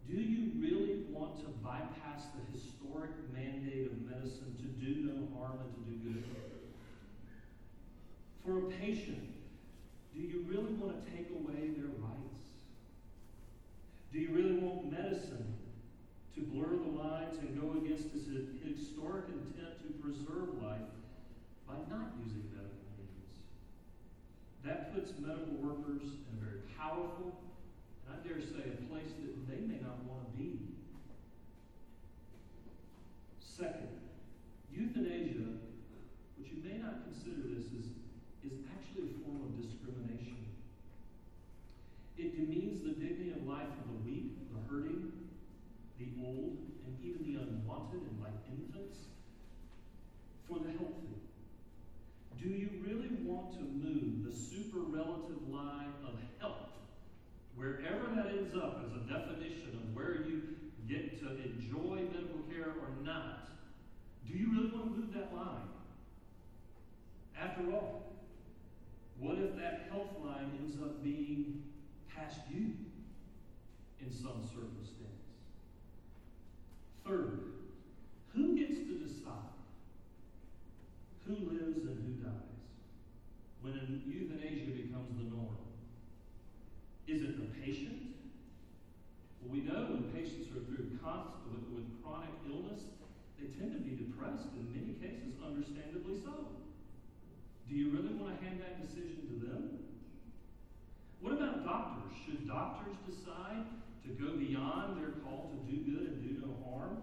do 0.10 0.16
you 0.16 0.52
really 0.60 1.04
want 1.12 1.40
to 1.42 1.48
bypass 1.64 2.24
the 2.32 2.58
historic 2.58 3.12
mandate 3.34 3.92
of 3.92 4.02
medicine 4.04 4.56
to 4.58 4.68
do 4.84 5.04
no 5.04 5.28
harm 5.38 5.60
and 5.60 5.72
to 5.76 5.92
do 5.92 6.14
good? 6.14 6.24
For 8.46 8.60
a 8.60 8.72
patient, 8.80 9.28
do 10.16 10.22
you 10.22 10.46
really 10.48 10.74
want 10.76 11.06
to 11.06 11.12
take 11.12 11.30
away 11.32 11.72
their 11.76 11.92
rights? 12.00 12.17
Do 14.18 14.24
you 14.24 14.34
really 14.34 14.58
want 14.58 14.90
medicine 14.90 15.46
to 16.34 16.42
blur 16.42 16.74
the 16.74 16.90
lines 16.90 17.38
and 17.38 17.54
go 17.54 17.78
against 17.78 18.10
its 18.18 18.26
historic 18.66 19.30
intent 19.30 19.78
to 19.86 19.94
preserve 20.02 20.58
life 20.58 20.90
by 21.70 21.78
not 21.86 22.18
using 22.26 22.50
medical 22.50 22.82
means. 22.98 23.38
That 24.66 24.90
puts 24.90 25.14
medical 25.22 25.62
workers 25.62 26.02
in 26.02 26.34
a 26.34 26.42
very 26.42 26.66
powerful, 26.82 27.38
and 28.10 28.18
I 28.18 28.18
dare 28.26 28.42
say 28.42 28.66
a 28.66 28.82
place 28.90 29.14
that 29.22 29.38
they 29.54 29.62
may 29.62 29.86
not 29.86 30.02
want 30.10 30.26
to 30.26 30.34
be. 30.34 30.66
Second, 33.38 34.02
euthanasia, 34.74 35.62
which 36.42 36.50
you 36.50 36.66
may 36.66 36.82
not 36.82 37.06
consider 37.06 37.54
this, 37.54 37.70
is, 37.70 37.94
is 38.42 38.66
actually 38.74 39.14
a 39.14 39.18
form 39.22 39.46
of 39.46 39.54
discrimination. 39.62 40.47
It 42.18 42.36
demeans 42.36 42.82
the 42.82 42.92
dignity 42.92 43.32
of 43.32 43.48
life 43.48 43.68
of 43.68 43.88
the 43.88 44.10
weak, 44.10 44.34
the 44.52 44.60
hurting, 44.74 45.12
the 46.00 46.08
old, 46.24 46.58
and 46.86 46.98
even 47.04 47.22
the 47.26 47.42
unwanted, 47.42 48.02
and 48.02 48.20
like 48.22 48.34
infants, 48.50 48.98
for 50.48 50.60
the 50.60 50.72
healthy. 50.72 51.18
Do 52.42 52.50
you 52.50 52.70
really 52.86 53.10
want 53.24 53.54
to 53.54 53.62
move 53.62 54.26
the 54.26 54.32
super 54.32 54.80
relative 54.80 55.48
line 55.50 55.94
of 56.06 56.14
health, 56.40 56.70
wherever 57.56 58.14
that 58.16 58.28
ends 58.28 58.56
up 58.56 58.84
as 58.86 58.94
a 58.94 59.04
definition 59.12 59.70
of 59.74 59.96
where 59.96 60.22
you 60.28 60.42
get 60.88 61.20
to 61.20 61.30
enjoy 61.44 62.08
medical 62.14 62.42
care 62.50 62.74
or 62.82 62.90
not? 63.04 63.50
Do 64.28 64.38
you 64.38 64.52
really 64.52 64.72
want 64.72 64.86
to 64.86 65.00
move 65.00 65.14
that 65.14 65.34
line? 65.36 65.70
After 67.40 67.72
all, 67.72 68.14
what 69.20 69.38
if 69.38 69.56
that 69.58 69.88
health 69.92 70.12
line 70.24 70.52
ends 70.60 70.76
up 70.82 71.04
being 71.04 71.64
past 72.16 72.40
you 72.52 72.74
in 74.00 74.12
some 74.12 74.44
circumstance? 74.44 75.26
Third, 77.06 77.40
who 78.34 78.58
gets 78.58 78.80
to 78.80 79.00
decide 79.00 79.34
who 81.26 81.34
lives 81.34 81.84
and 81.84 81.98
who 82.00 82.24
dies 82.24 82.62
when 83.62 84.02
euthanasia 84.08 84.72
becomes 84.72 85.12
the 85.18 85.36
norm? 85.36 85.58
Is 87.08 87.22
it 87.22 87.38
the 87.40 87.48
patient? 87.60 88.16
Well, 89.42 89.52
we 89.52 89.62
know 89.62 89.92
when 89.92 90.04
patients 90.12 90.48
are 90.52 90.64
through 90.66 91.00
constant, 91.04 91.52
with, 91.52 91.68
with 91.74 92.04
chronic 92.04 92.32
illness, 92.50 92.84
they 93.40 93.48
tend 93.60 93.72
to 93.74 93.80
be 93.80 93.96
depressed, 93.96 94.50
in 94.56 94.72
many 94.74 94.98
cases, 95.00 95.36
understandably 95.44 96.20
so. 96.24 96.58
Do 97.70 97.76
you 97.76 97.92
really 97.92 98.16
want 98.16 98.40
to 98.40 98.46
hand 98.46 98.62
that 98.62 98.80
decision 98.80 99.28
to 99.28 99.46
them? 99.46 99.80
What 101.20 101.34
about 101.34 101.66
doctors? 101.66 102.16
Should 102.26 102.48
doctors 102.48 102.96
decide 103.04 103.68
to 104.04 104.10
go 104.16 104.38
beyond 104.38 105.02
their 105.02 105.12
call 105.24 105.52
to 105.52 105.60
do 105.70 105.84
good 105.84 106.08
and 106.08 106.24
do 106.24 106.48
no 106.48 106.56
harm? 106.64 106.98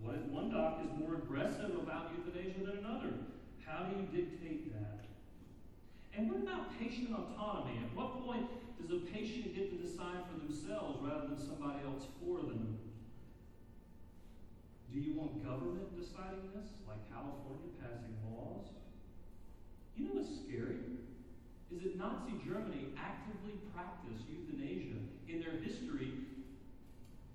What 0.00 0.16
if 0.16 0.24
one 0.32 0.50
doc 0.50 0.80
is 0.84 0.90
more 0.98 1.16
aggressive 1.16 1.76
about 1.76 2.10
euthanasia 2.16 2.64
than 2.64 2.84
another? 2.84 3.12
How 3.64 3.84
do 3.84 4.00
you 4.00 4.08
dictate 4.08 4.72
that? 4.72 5.04
And 6.16 6.30
what 6.30 6.40
about 6.40 6.78
patient 6.78 7.14
autonomy? 7.50 7.78
At 7.82 7.96
what 7.96 8.24
point 8.24 8.46
does 8.80 8.90
a 8.90 9.00
patient 9.10 9.54
get 9.54 9.70
to 9.70 9.76
decide 9.76 10.22
for 10.30 10.38
themselves 10.38 10.98
rather 11.02 11.28
than 11.28 11.38
somebody 11.38 11.82
else 11.84 12.06
for 12.22 12.38
them? 12.46 12.78
Do 14.92 14.98
you 14.98 15.14
want 15.14 15.44
government 15.44 15.94
deciding 15.98 16.50
this, 16.54 16.66
like 16.86 16.98
California 17.10 17.70
passing 17.78 18.14
laws? 18.26 18.66
You 19.96 20.04
know 20.06 20.14
what's 20.18 20.34
scary? 20.42 20.82
Is 21.70 21.82
that 21.82 21.96
Nazi 21.98 22.34
Germany 22.42 22.90
actively 22.98 23.54
practiced 23.70 24.26
euthanasia 24.26 24.98
in 25.28 25.38
their 25.38 25.62
history, 25.62 26.10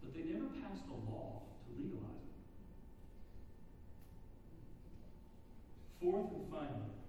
but 0.03 0.11
they 0.13 0.27
never 0.27 0.51
passed 0.59 0.83
a 0.91 0.97
law 1.09 1.47
to 1.63 1.69
legalize 1.79 2.27
it. 2.27 2.35
Fourth 6.03 6.35
and 6.35 6.51
finally, 6.51 6.99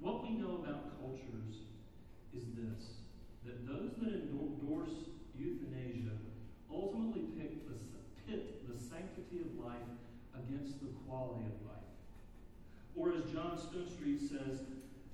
what 0.00 0.24
we 0.24 0.30
know 0.34 0.58
about 0.66 0.98
cultures 0.98 1.62
is 2.36 2.44
this 2.54 3.02
that 3.46 3.66
those 3.66 3.92
that 4.02 4.14
endorse 4.14 5.08
euthanasia 5.38 6.16
ultimately 6.70 7.24
pit 8.26 8.66
the 8.68 8.76
sanctity 8.78 9.40
of 9.40 9.64
life 9.64 9.92
against 10.34 10.80
the 10.80 10.90
quality 11.06 11.44
of 11.46 11.56
life. 11.68 11.92
Or 12.96 13.12
as 13.12 13.24
John 13.32 13.58
Stonestreet 13.58 14.20
says, 14.20 14.64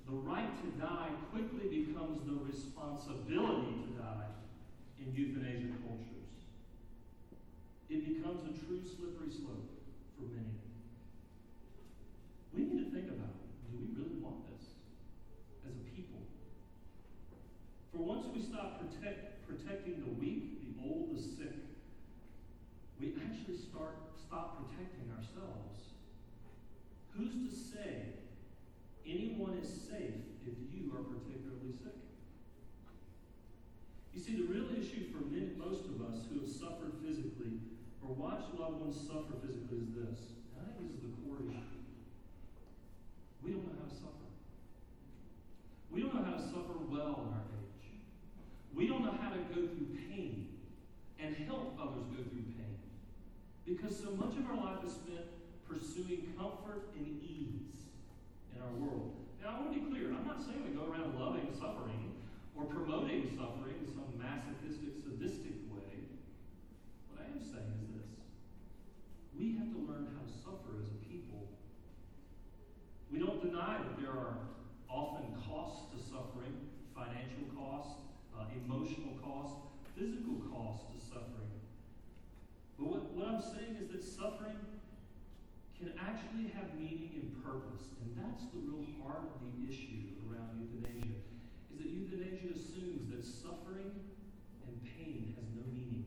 the 0.07 0.15
right 0.15 0.49
to 0.63 0.67
die 0.79 1.09
quickly 1.31 1.69
becomes 1.69 2.25
the 2.25 2.35
responsibility 2.43 3.75
to 3.85 3.89
die 4.01 4.31
in 4.99 5.13
euthanasia 5.13 5.77
cultures. 5.87 6.31
It 7.89 8.07
becomes 8.07 8.41
a 8.43 8.53
true 8.65 8.81
slippery 8.81 9.31
slope 9.31 9.69
for 10.17 10.25
many. 10.31 10.55
We 12.53 12.63
need 12.63 12.85
to 12.85 12.91
think 12.91 13.07
about 13.07 13.35
do 13.71 13.77
we 13.79 13.87
really 13.95 14.19
want 14.19 14.47
this 14.47 14.50
For 18.01 18.17
once 18.17 18.25
we 18.33 18.41
stop 18.41 18.81
protect, 18.81 19.45
protecting 19.45 20.01
the 20.01 20.09
weak, 20.17 20.57
the 20.65 20.73
old, 20.81 21.13
the 21.13 21.21
sick, 21.21 21.53
we 22.97 23.13
actually 23.13 23.61
start 23.61 23.93
stop 24.17 24.57
protecting 24.57 25.05
ourselves. 25.13 25.93
Who's 27.13 27.45
to 27.45 27.53
say 27.53 28.17
anyone 29.05 29.53
is 29.61 29.69
safe 29.69 30.17
if 30.41 30.57
you 30.73 30.89
are 30.97 31.05
particularly 31.13 31.77
sick? 31.77 32.01
You 34.17 34.19
see, 34.19 34.33
the 34.33 34.49
real 34.49 34.73
issue 34.73 35.13
for 35.13 35.21
many, 35.29 35.53
most 35.53 35.85
of 35.85 36.01
us 36.01 36.25
who 36.25 36.41
have 36.41 36.49
suffered 36.49 36.97
physically 37.05 37.61
or 38.01 38.17
watched 38.17 38.49
loved 38.57 38.81
ones 38.81 38.97
suffer 38.97 39.37
physically 39.45 39.85
is 39.85 39.93
this. 39.93 40.41
I 40.57 40.65
think 40.73 40.89
this 40.89 41.05
is 41.05 41.05
the 41.05 41.13
core 41.21 41.37
issue. 41.37 41.85
We 43.45 43.53
don't 43.53 43.69
know 43.69 43.77
how 43.77 43.85
to 43.85 43.93
suffer. 43.93 44.25
We 45.93 46.01
don't 46.01 46.17
know 46.17 46.25
how 46.25 46.41
to 46.41 46.49
suffer 46.49 46.81
well 46.89 47.29
in 47.29 47.37
our. 47.37 47.50
We 48.75 48.87
don't 48.87 49.03
know 49.03 49.15
how 49.21 49.29
to 49.29 49.39
go 49.53 49.67
through 49.67 49.97
pain 50.09 50.47
and 51.19 51.35
help 51.47 51.77
others 51.81 52.05
go 52.09 52.23
through 52.23 52.47
pain. 52.55 52.77
Because 53.65 53.97
so 53.97 54.11
much 54.11 54.37
of 54.37 54.47
our 54.49 54.57
life 54.57 54.83
is 54.85 54.93
spent 54.93 55.27
pursuing 55.67 56.33
comfort 56.37 56.91
and 56.97 57.07
ease 57.23 57.87
in 58.55 58.61
our 58.61 58.73
world. 58.75 59.15
Now, 59.41 59.57
I 59.57 59.59
want 59.61 59.73
to 59.73 59.79
be 59.79 59.85
clear. 59.89 60.11
I'm 60.13 60.27
not 60.27 60.43
saying 60.43 60.61
we 60.67 60.75
go 60.75 60.85
around 60.85 61.17
loving 61.17 61.47
suffering 61.55 62.13
or 62.55 62.65
promoting 62.65 63.25
suffering 63.33 63.79
in 63.79 63.87
some 63.89 64.11
masochistic, 64.19 64.99
sadistic 65.01 65.57
way. 65.71 66.05
What 67.09 67.23
I 67.23 67.31
am 67.31 67.39
saying 67.41 67.73
is 67.81 67.89
this 67.95 68.11
we 69.33 69.57
have 69.57 69.71
to 69.73 69.79
learn 69.81 70.13
how 70.13 70.21
to 70.21 70.33
suffer 70.45 70.77
as 70.77 70.91
a 70.93 70.99
people. 71.09 71.49
We 73.09 73.17
don't 73.17 73.41
deny 73.41 73.81
that 73.81 73.97
there 73.97 74.13
are 74.13 74.37
often 74.85 75.33
costs 75.47 75.89
to 75.89 75.97
suffering 75.97 76.53
financial 76.93 77.49
costs, 77.57 77.97
uh, 78.37 78.45
emotional 78.53 79.17
costs, 79.23 79.57
physical 79.97 80.37
costs 80.53 80.85
to 80.93 80.97
suffering. 81.01 81.55
But 82.77 82.85
what, 82.85 83.01
what 83.17 83.25
I'm 83.25 83.41
saying 83.41 83.81
is 83.81 83.89
that 83.89 84.03
suffering 84.03 84.61
can 85.81 85.97
actually 85.97 86.53
have 86.53 86.77
meaning 86.77 87.09
and 87.17 87.33
purpose. 87.41 87.89
And 88.05 88.13
that's 88.13 88.45
heart 89.05 89.29
of 89.35 89.41
the 89.41 89.69
issue 89.69 90.15
around 90.27 90.61
euthanasia. 90.61 91.19
Is 91.73 91.79
that 91.79 91.89
euthanasia 91.89 92.53
assumes 92.53 93.09
that 93.11 93.23
suffering 93.23 93.91
and 94.67 94.73
pain 94.83 95.35
has 95.37 95.47
no 95.55 95.63
meaning, 95.71 96.05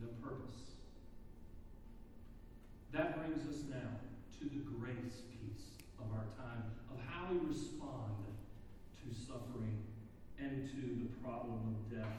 no 0.00 0.08
purpose. 0.22 0.76
That 2.92 3.16
brings 3.16 3.46
us 3.48 3.62
now 3.70 4.00
to 4.40 4.44
the 4.44 4.62
grace 4.78 5.22
piece 5.30 5.78
of 5.98 6.10
our 6.12 6.26
time, 6.36 6.64
of 6.90 6.98
how 7.06 7.32
we 7.32 7.38
respond 7.48 8.24
to 9.00 9.14
suffering 9.14 9.78
and 10.38 10.68
to 10.70 10.80
the 11.04 11.08
problem 11.22 11.76
of 11.76 11.96
death. 11.96 12.18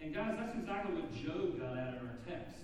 And 0.00 0.14
guys, 0.14 0.36
that's 0.38 0.54
exactly 0.54 1.00
what 1.00 1.14
Job 1.14 1.58
got 1.58 1.78
at 1.78 1.94
in 1.94 2.06
our 2.06 2.18
text. 2.28 2.56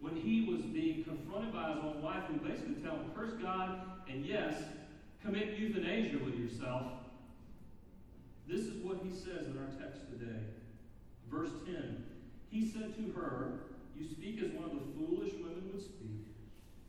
When 0.00 0.16
he 0.16 0.50
was 0.50 0.62
being 0.62 1.04
confronted 1.04 1.52
by 1.52 1.74
his 1.74 1.78
own 1.84 2.02
wife, 2.02 2.24
who 2.28 2.38
basically 2.38 2.82
tell 2.82 2.96
him, 2.96 3.10
curse 3.14 3.34
God, 3.40 3.82
and 4.08 4.24
yes, 4.24 4.54
commit 5.22 5.58
euthanasia 5.58 6.18
with 6.24 6.38
yourself. 6.38 6.92
This 8.48 8.62
is 8.62 8.82
what 8.82 8.98
he 9.04 9.10
says 9.10 9.46
in 9.46 9.58
our 9.58 9.70
text 9.78 10.10
today. 10.10 10.40
Verse 11.30 11.50
10 11.66 12.04
He 12.50 12.66
said 12.66 12.96
to 12.96 13.12
her, 13.12 13.60
You 13.96 14.08
speak 14.08 14.42
as 14.42 14.50
one 14.52 14.64
of 14.64 14.72
the 14.72 14.92
foolish 14.96 15.34
women 15.34 15.70
would 15.72 15.82
speak. 15.82 16.26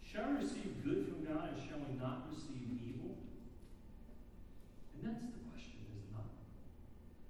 Shall 0.02 0.32
we 0.32 0.44
receive 0.44 0.84
good 0.84 1.08
from 1.08 1.24
God, 1.24 1.54
and 1.54 1.62
shall 1.70 1.80
we 1.80 1.96
not 2.00 2.28
receive 2.30 2.68
evil? 2.84 3.16
And 4.96 5.08
that's 5.08 5.24
the 5.24 5.40
question, 5.48 5.80
is 5.88 6.04
it 6.04 6.12
not? 6.12 6.28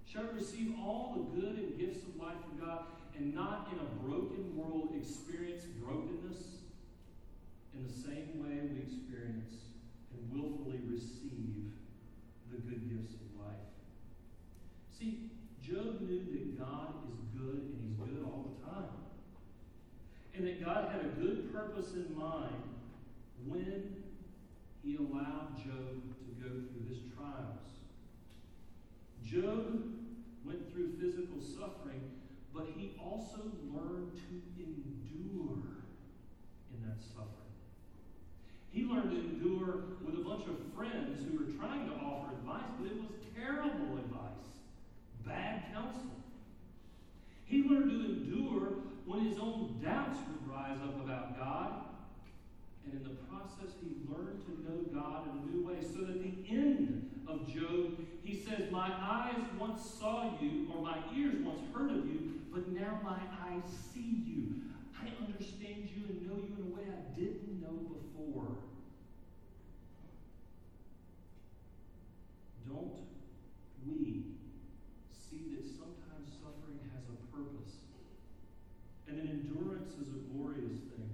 shall 0.05 0.31
we 0.31 0.39
receive 0.39 0.75
all 0.79 1.13
the 1.17 1.41
good 1.41 1.57
and 1.57 1.77
gifts 1.77 2.03
of 2.07 2.15
life 2.15 2.37
from 2.41 2.65
God, 2.65 2.85
and 3.17 3.35
not 3.35 3.69
in 3.71 3.79
a 3.79 3.89
broken 4.07 4.55
world 4.55 4.93
experience 4.95 5.63
brokenness 5.83 6.63
in 7.75 7.85
the 7.85 7.93
same 7.93 8.41
way 8.41 8.57
we 8.71 8.81
experience 8.81 9.70
willfully 10.29 10.79
receive 10.88 11.71
the 12.51 12.57
good 12.57 12.89
gifts 12.89 13.15
of 13.15 13.45
life. 13.45 13.71
See, 14.97 15.31
Job 15.62 16.01
knew 16.01 16.25
that 16.31 16.60
God 16.60 16.93
is 17.10 17.19
good 17.39 17.62
and 17.62 17.77
he's 17.81 17.97
good 17.97 18.23
all 18.25 18.53
the 18.53 18.69
time. 18.69 18.89
And 20.36 20.45
that 20.47 20.63
God 20.63 20.91
had 20.91 21.01
a 21.01 21.10
good 21.19 21.53
purpose 21.53 21.93
in 21.93 22.15
mind 22.17 22.63
when 23.45 23.95
he 24.84 24.95
allowed 24.95 25.57
Job 25.57 26.01
to 26.25 26.43
go 26.43 26.49
through 26.49 26.88
his 26.89 26.99
trials. 27.15 27.62
Job 29.23 29.84
went 30.43 30.71
through 30.71 30.93
physical 30.99 31.41
suffering, 31.41 32.01
but 32.53 32.67
he 32.75 32.97
also 33.01 33.51
learned 33.73 34.12
to 34.15 34.63
endure 34.63 35.63
in 36.73 36.88
that 36.88 37.01
suffering. 37.01 37.40
He 38.71 38.84
learned 38.84 39.12
to 39.12 39.17
endure 39.17 39.84
with 40.05 40.15
a 40.15 40.23
bunch 40.23 40.47
of 40.47 40.55
friends 40.75 41.19
who 41.27 41.38
were 41.38 41.51
trying 41.60 41.88
to 41.88 41.95
offer 41.95 42.31
advice, 42.34 42.71
but 42.79 42.88
it 42.88 42.95
was 42.95 43.12
terrible 43.36 43.97
advice, 43.97 44.47
bad 45.25 45.63
counsel. 45.73 46.12
He 47.45 47.63
learned 47.63 47.91
to 47.91 47.99
endure 48.05 48.79
when 49.05 49.25
his 49.25 49.38
own 49.38 49.77
doubts 49.84 50.17
would 50.27 50.49
rise 50.49 50.77
up 50.81 51.03
about 51.03 51.38
God. 51.38 51.84
And 52.86 52.93
in 52.93 53.03
the 53.03 53.15
process, 53.27 53.75
he 53.81 53.97
learned 54.10 54.41
to 54.45 54.51
know 54.63 54.79
God 54.93 55.27
in 55.27 55.38
a 55.38 55.51
new 55.51 55.67
way. 55.67 55.81
So 55.81 56.05
that 56.05 56.23
the 56.23 56.49
end 56.49 57.10
of 57.27 57.45
Job, 57.47 57.99
he 58.23 58.36
says, 58.36 58.71
My 58.71 58.89
eyes 58.89 59.36
once 59.60 59.84
saw 59.99 60.31
you, 60.41 60.67
or 60.73 60.81
my 60.81 60.97
ears 61.15 61.36
once 61.43 61.60
heard 61.73 61.91
of 61.91 62.05
you, 62.07 62.39
but 62.53 62.69
now 62.69 62.99
my 63.03 63.19
eyes 63.45 63.63
see 63.93 64.23
you. 64.25 64.53
I 64.97 65.07
understand 65.21 65.89
you 65.93 66.03
and 66.07 66.27
know 66.27 66.36
you 66.36 66.55
in 66.57 66.71
a 66.71 66.75
way 66.75 66.84
I 66.88 67.19
didn't 67.19 67.62
know 67.62 67.73
before. 67.73 68.00
Don't 72.67 72.93
we 73.86 74.38
see 75.10 75.55
that 75.55 75.65
sometimes 75.65 76.29
suffering 76.38 76.79
has 76.93 77.03
a 77.10 77.17
purpose? 77.36 77.81
And 79.07 79.17
that 79.17 79.25
endurance 79.25 79.93
is 79.93 80.07
a 80.13 80.21
glorious 80.31 80.79
thing. 80.93 81.10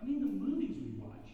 I 0.00 0.04
mean, 0.04 0.20
the 0.20 0.32
movies 0.32 0.76
we 0.78 0.94
watch. 1.02 1.30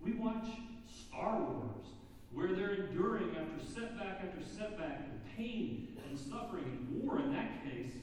We 0.00 0.12
watch 0.12 0.46
Star 0.86 1.40
Wars 1.40 1.86
where 2.32 2.52
they're 2.54 2.86
enduring 2.86 3.34
after 3.36 3.64
setback 3.64 4.22
after 4.22 4.44
setback 4.44 5.08
and 5.10 5.36
pain 5.36 5.96
and 6.06 6.18
suffering 6.18 6.64
and 6.64 7.02
war 7.02 7.18
in 7.18 7.32
that 7.32 7.64
case. 7.64 7.94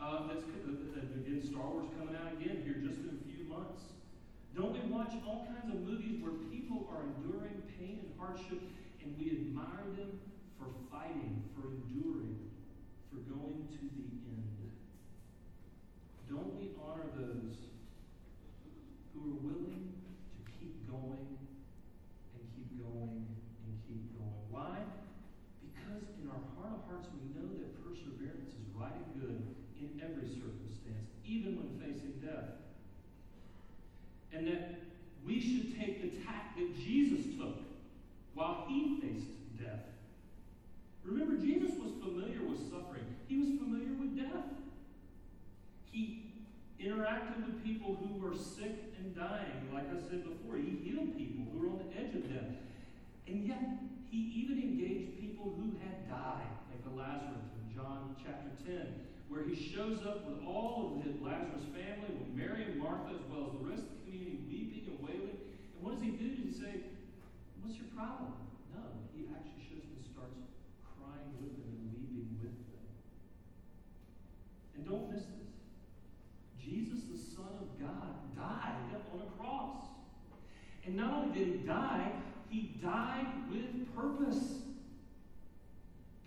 Uh, 0.00 0.26
that's 0.26 0.42
again 0.42 1.42
Star 1.46 1.68
Wars 1.68 1.86
coming 1.98 2.16
out 2.16 2.32
again 2.32 2.62
here 2.64 2.82
just 2.82 2.98
in 2.98 3.20
a 3.20 3.30
few 3.30 3.44
months. 3.44 3.82
Don't 4.56 4.72
we 4.72 4.90
watch 5.12 5.22
all 5.26 5.46
kinds 5.46 5.68
of 5.74 5.80
movies 5.82 6.22
where 6.22 6.32
people 6.48 6.88
are 6.90 7.04
enduring 7.04 7.60
pain 7.78 8.00
and 8.00 8.12
hardship, 8.18 8.60
and 9.02 9.14
we 9.18 9.30
admire 9.30 9.84
them 9.96 10.20
for 10.58 10.66
fighting, 10.90 11.42
for 11.52 11.68
enduring, 11.68 12.38
for 13.10 13.20
going 13.28 13.68
to 13.68 13.84
the 13.92 14.08
end? 14.32 14.72
Don't 16.30 16.56
we 16.56 16.72
honor 16.80 17.04
those 17.16 17.56
who 19.12 19.20
are 19.20 19.40
willing 19.44 19.92
to 19.92 20.40
keep 20.56 20.88
going 20.88 21.28
and 22.32 22.42
keep 22.56 22.72
going 22.80 23.26
and 23.28 23.72
keep 23.84 24.16
going. 24.16 24.40
Why? 24.48 24.80
Because 25.60 26.08
in 26.22 26.28
our 26.32 26.40
heart 26.56 26.72
of 26.72 26.88
hearts, 26.88 27.08
we 27.12 27.28
know 27.36 27.52
that 27.60 27.76
perseverance 27.84 28.56
is 28.56 28.64
right 28.72 28.96
and 28.96 29.20
good 29.20 29.44
in 29.76 30.00
every 30.00 30.24
circumstance, 30.24 31.12
even 31.26 31.60
when 31.60 31.68
facing 31.76 32.16
death. 32.24 32.64
And 34.32 34.48
that 34.48 34.91
we 35.26 35.40
should 35.40 35.78
take 35.78 36.02
the 36.02 36.24
tack 36.24 36.56
that 36.56 36.76
Jesus 36.76 37.26
took 37.38 37.58
while 38.34 38.64
he 38.68 39.00
faced 39.00 39.28
death. 39.60 39.84
Remember, 41.04 41.36
Jesus 41.36 41.70
was 41.78 41.92
familiar 42.00 42.42
with 42.42 42.58
suffering, 42.70 43.04
he 43.28 43.38
was 43.38 43.48
familiar 43.58 43.92
with 43.98 44.16
death. 44.16 44.44
He 45.90 46.32
interacted 46.80 47.44
with 47.46 47.62
people 47.64 47.96
who 48.00 48.18
were 48.18 48.34
sick 48.34 48.94
and 48.98 49.14
dying. 49.14 49.68
Like 49.72 49.86
I 49.90 50.00
said 50.08 50.24
before, 50.24 50.56
he 50.56 50.78
healed 50.82 51.16
people 51.16 51.44
who 51.52 51.58
were 51.58 51.70
on 51.70 51.78
the 51.78 51.90
edge 52.00 52.14
of 52.14 52.28
death. 52.32 52.56
And 53.26 53.46
yet, 53.46 53.62
he 54.10 54.18
even 54.44 54.58
engaged 54.58 55.20
people 55.20 55.54
who 55.56 55.76
had 55.84 56.08
died, 56.08 56.48
like 56.70 56.82
the 56.84 56.96
Lazarus 56.96 57.44
in 57.60 57.74
John 57.74 58.16
chapter 58.18 58.50
10, 58.64 58.88
where 59.28 59.44
he 59.44 59.54
shows 59.54 60.04
up 60.06 60.26
with 60.26 60.44
all 60.46 60.96
of 60.96 61.04
the 61.04 61.12
Lazarus 61.24 61.64
family, 61.72 62.12
with 62.18 62.32
Mary 62.34 62.64
and 62.64 62.78
Martha, 62.82 63.14
as 63.14 63.24
well 63.30 63.52
as 63.52 63.60
the 63.60 63.64
rest 63.68 63.82
of 63.84 63.92
the 63.92 64.10
community, 64.10 64.40
weeping 64.48 64.84
and 64.90 64.98
wailing. 65.00 65.38
And 65.38 65.80
what 65.80 65.94
does 65.94 66.02
he 66.02 66.10
do? 66.10 66.34
Does 66.34 66.44
he 66.44 66.52
say, 66.52 66.82
No, 68.02 68.82
he 69.14 69.26
actually 69.30 69.62
shows 69.62 69.86
and 69.94 70.02
starts 70.02 70.38
crying 70.82 71.30
with 71.40 71.54
them 71.54 71.70
and 71.70 71.94
weeping 71.94 72.34
with 72.42 72.50
them. 72.50 72.88
And 74.76 74.86
don't 74.86 75.12
miss 75.12 75.22
this. 75.22 75.52
Jesus, 76.58 77.04
the 77.10 77.18
Son 77.18 77.52
of 77.60 77.78
God, 77.78 78.34
died 78.34 78.92
on 79.12 79.20
a 79.20 79.30
cross. 79.38 79.84
And 80.84 80.96
not 80.96 81.12
only 81.14 81.38
did 81.38 81.48
he 81.48 81.66
die, 81.66 82.12
he 82.48 82.78
died 82.82 83.26
with 83.50 83.94
purpose. 83.94 84.58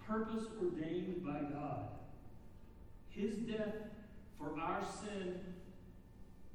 Purpose 0.08 0.46
ordained 0.62 1.26
by 1.26 1.40
God. 1.54 1.90
His 3.10 3.36
death 3.36 3.76
for 4.38 4.60
our 4.60 4.82
sin 5.02 5.40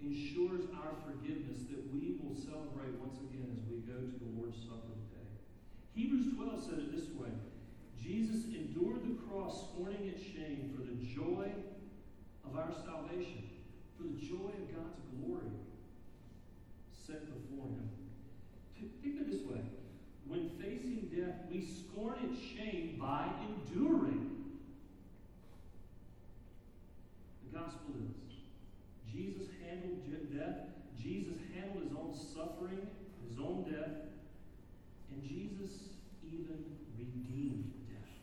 ensures 0.01 0.65
our 0.77 0.93
forgiveness 1.05 1.59
that 1.71 1.93
we 1.93 2.17
will 2.23 2.37
celebrate 2.37 2.95
once 3.01 3.19
again 3.19 3.49
as 3.53 3.65
we 3.69 3.81
go 3.81 3.99
to 3.99 4.19
the 4.19 4.41
Lord's 4.41 4.57
Supper. 4.59 5.00
Hebrews 6.01 6.33
12 6.35 6.65
said 6.65 6.79
it 6.79 6.97
this 6.97 7.11
way 7.11 7.29
Jesus 8.03 8.47
endured 8.47 9.05
the 9.05 9.21
cross, 9.29 9.69
scorning 9.69 10.09
its 10.09 10.23
shame, 10.23 10.73
for 10.75 10.81
the 10.81 10.97
joy 11.05 11.53
of 12.49 12.57
our 12.57 12.73
salvation, 12.73 13.45
for 13.99 14.05
the 14.05 14.17
joy 14.17 14.49
of 14.49 14.65
God's 14.75 14.97
glory 15.21 15.53
set 16.91 17.27
before 17.27 17.67
him. 17.67 17.91
Think 19.03 19.21
of 19.21 19.29
it 19.29 19.31
this 19.31 19.47
way 19.47 19.61
when 20.27 20.49
facing 20.59 21.11
death, 21.15 21.37
we 21.51 21.69
scorn 21.69 22.15
its 22.31 22.41
shame 22.41 22.97
by 22.99 23.29
enduring. 23.51 24.57
The 27.45 27.59
gospel 27.59 27.93
is 28.09 29.13
Jesus 29.13 29.49
handled 29.69 30.01
death, 30.35 30.61
Jesus 30.99 31.37
handled 31.55 31.85
his 31.85 31.93
own 31.93 32.15
suffering, 32.15 32.87
his 33.29 33.39
own 33.39 33.65
death, 33.69 34.09
and 35.13 35.23
Jesus 35.23 35.90
even 36.31 36.63
redeemed 36.97 37.75
death 37.91 38.15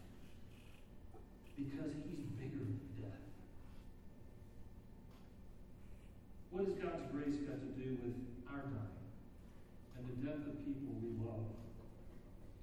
because 1.56 1.92
he's 2.08 2.24
bigger 2.40 2.64
than 2.64 2.80
death. 2.96 3.24
What 6.52 6.66
has 6.66 6.76
God's 6.80 7.04
grace 7.12 7.36
got 7.44 7.60
to 7.60 7.72
do 7.76 8.00
with 8.00 8.16
our 8.48 8.64
dying? 8.64 9.04
And 10.00 10.08
the 10.08 10.18
death 10.24 10.42
of 10.48 10.56
people 10.64 10.96
we 11.04 11.20
love. 11.20 11.52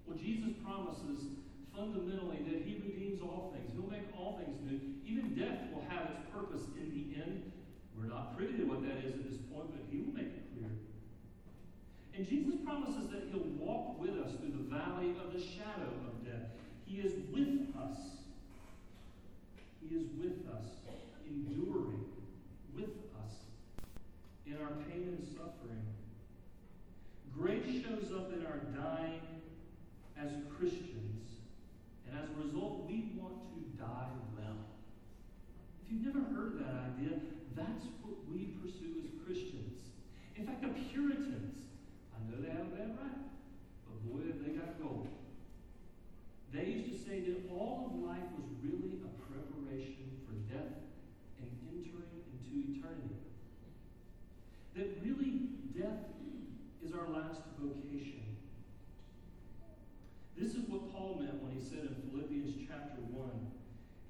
Well, 0.07 0.17
Jesus 0.17 0.57
promises 0.65 1.29
fundamentally 1.75 2.47
that 2.49 2.63
He 2.63 2.81
redeems 2.81 3.21
all 3.21 3.53
things. 3.53 3.75
He'll 3.75 3.91
make 3.91 4.07
all 4.17 4.39
things 4.39 4.57
new. 4.63 4.81
Even 5.05 5.35
death 5.35 5.69
will 5.75 5.85
have 5.91 6.11
its 6.15 6.23
purpose 6.33 6.63
in 6.79 6.89
the 6.95 7.21
end. 7.21 7.51
We're 7.99 8.09
not 8.09 8.37
privy 8.37 8.59
to 8.59 8.65
what 8.65 8.83
that 8.87 9.03
is 9.03 9.15
at 9.15 9.25
this 9.27 9.39
point, 9.51 9.75
but 9.75 9.83
He 9.91 9.99
will 10.01 10.15
make 10.15 10.31
it 10.31 10.47
clear. 10.55 10.71
Jesus 12.29 12.55
promises 12.65 13.09
that 13.11 13.29
He'll 13.31 13.51
walk 13.59 14.01
with 14.01 14.17
us 14.21 14.33
through 14.39 14.53
the 14.53 14.75
valley 14.75 15.15
of 15.25 15.33
the 15.33 15.41
shadow 15.41 15.91
of 16.07 16.25
death. 16.25 16.51
He 16.87 16.97
is 16.97 17.13
with 17.33 17.75
us. 17.77 17.99
He 19.81 19.95
is 19.97 20.07
with 20.19 20.49
us, 20.53 20.67
enduring 21.27 22.05
with 22.75 22.91
us 23.25 23.35
in 24.47 24.55
our 24.55 24.73
pain 24.89 25.17
and 25.19 25.29
suffering. 25.37 25.83
Grace 27.37 27.83
shows 27.83 28.13
up 28.13 28.33
in 28.33 28.47
our 28.47 28.59
dying 28.73 29.21
as 30.17 30.31
Christians, 30.57 31.29
and 32.09 32.19
as 32.19 32.31
a 32.31 32.47
result, 32.47 32.87
we 32.87 33.11
want 33.17 33.35
to 33.53 33.83
die 33.83 34.09
well. 34.37 34.57
If 35.85 35.93
you've 35.93 36.15
never 36.15 36.25
heard 36.35 36.59
that 36.61 36.95
idea, 36.95 37.19
that's 37.57 37.85
what 38.03 38.17
we 38.33 38.55
pursue 38.63 39.03
as 39.03 39.11
Christians. 39.27 39.91
In 40.37 40.47
fact, 40.47 40.63
the 40.63 40.69
Puritans, 40.93 41.54
Have 42.35 42.75
that 42.75 42.99
right, 42.99 43.23
but 43.87 43.99
boy, 44.11 44.27
have 44.27 44.43
they 44.43 44.59
got 44.59 44.75
gold. 44.83 45.07
They 46.53 46.67
used 46.67 46.91
to 46.91 46.99
say 46.99 47.21
that 47.21 47.47
all 47.51 47.91
of 47.91 48.03
life 48.03 48.27
was 48.35 48.51
really 48.59 48.99
a 49.07 49.11
preparation 49.31 50.11
for 50.27 50.35
death 50.51 50.83
and 51.39 51.49
entering 51.71 52.11
into 52.35 52.75
eternity. 52.75 53.23
That 54.75 54.99
really 55.07 55.55
death 55.79 56.11
is 56.85 56.93
our 56.93 57.07
last 57.09 57.41
vocation. 57.59 58.23
This 60.37 60.55
is 60.55 60.67
what 60.67 60.91
Paul 60.93 61.23
meant 61.23 61.41
when 61.41 61.55
he 61.55 61.63
said 61.63 61.87
in 61.87 61.95
Philippians 62.11 62.67
chapter 62.67 62.99
1. 63.15 63.31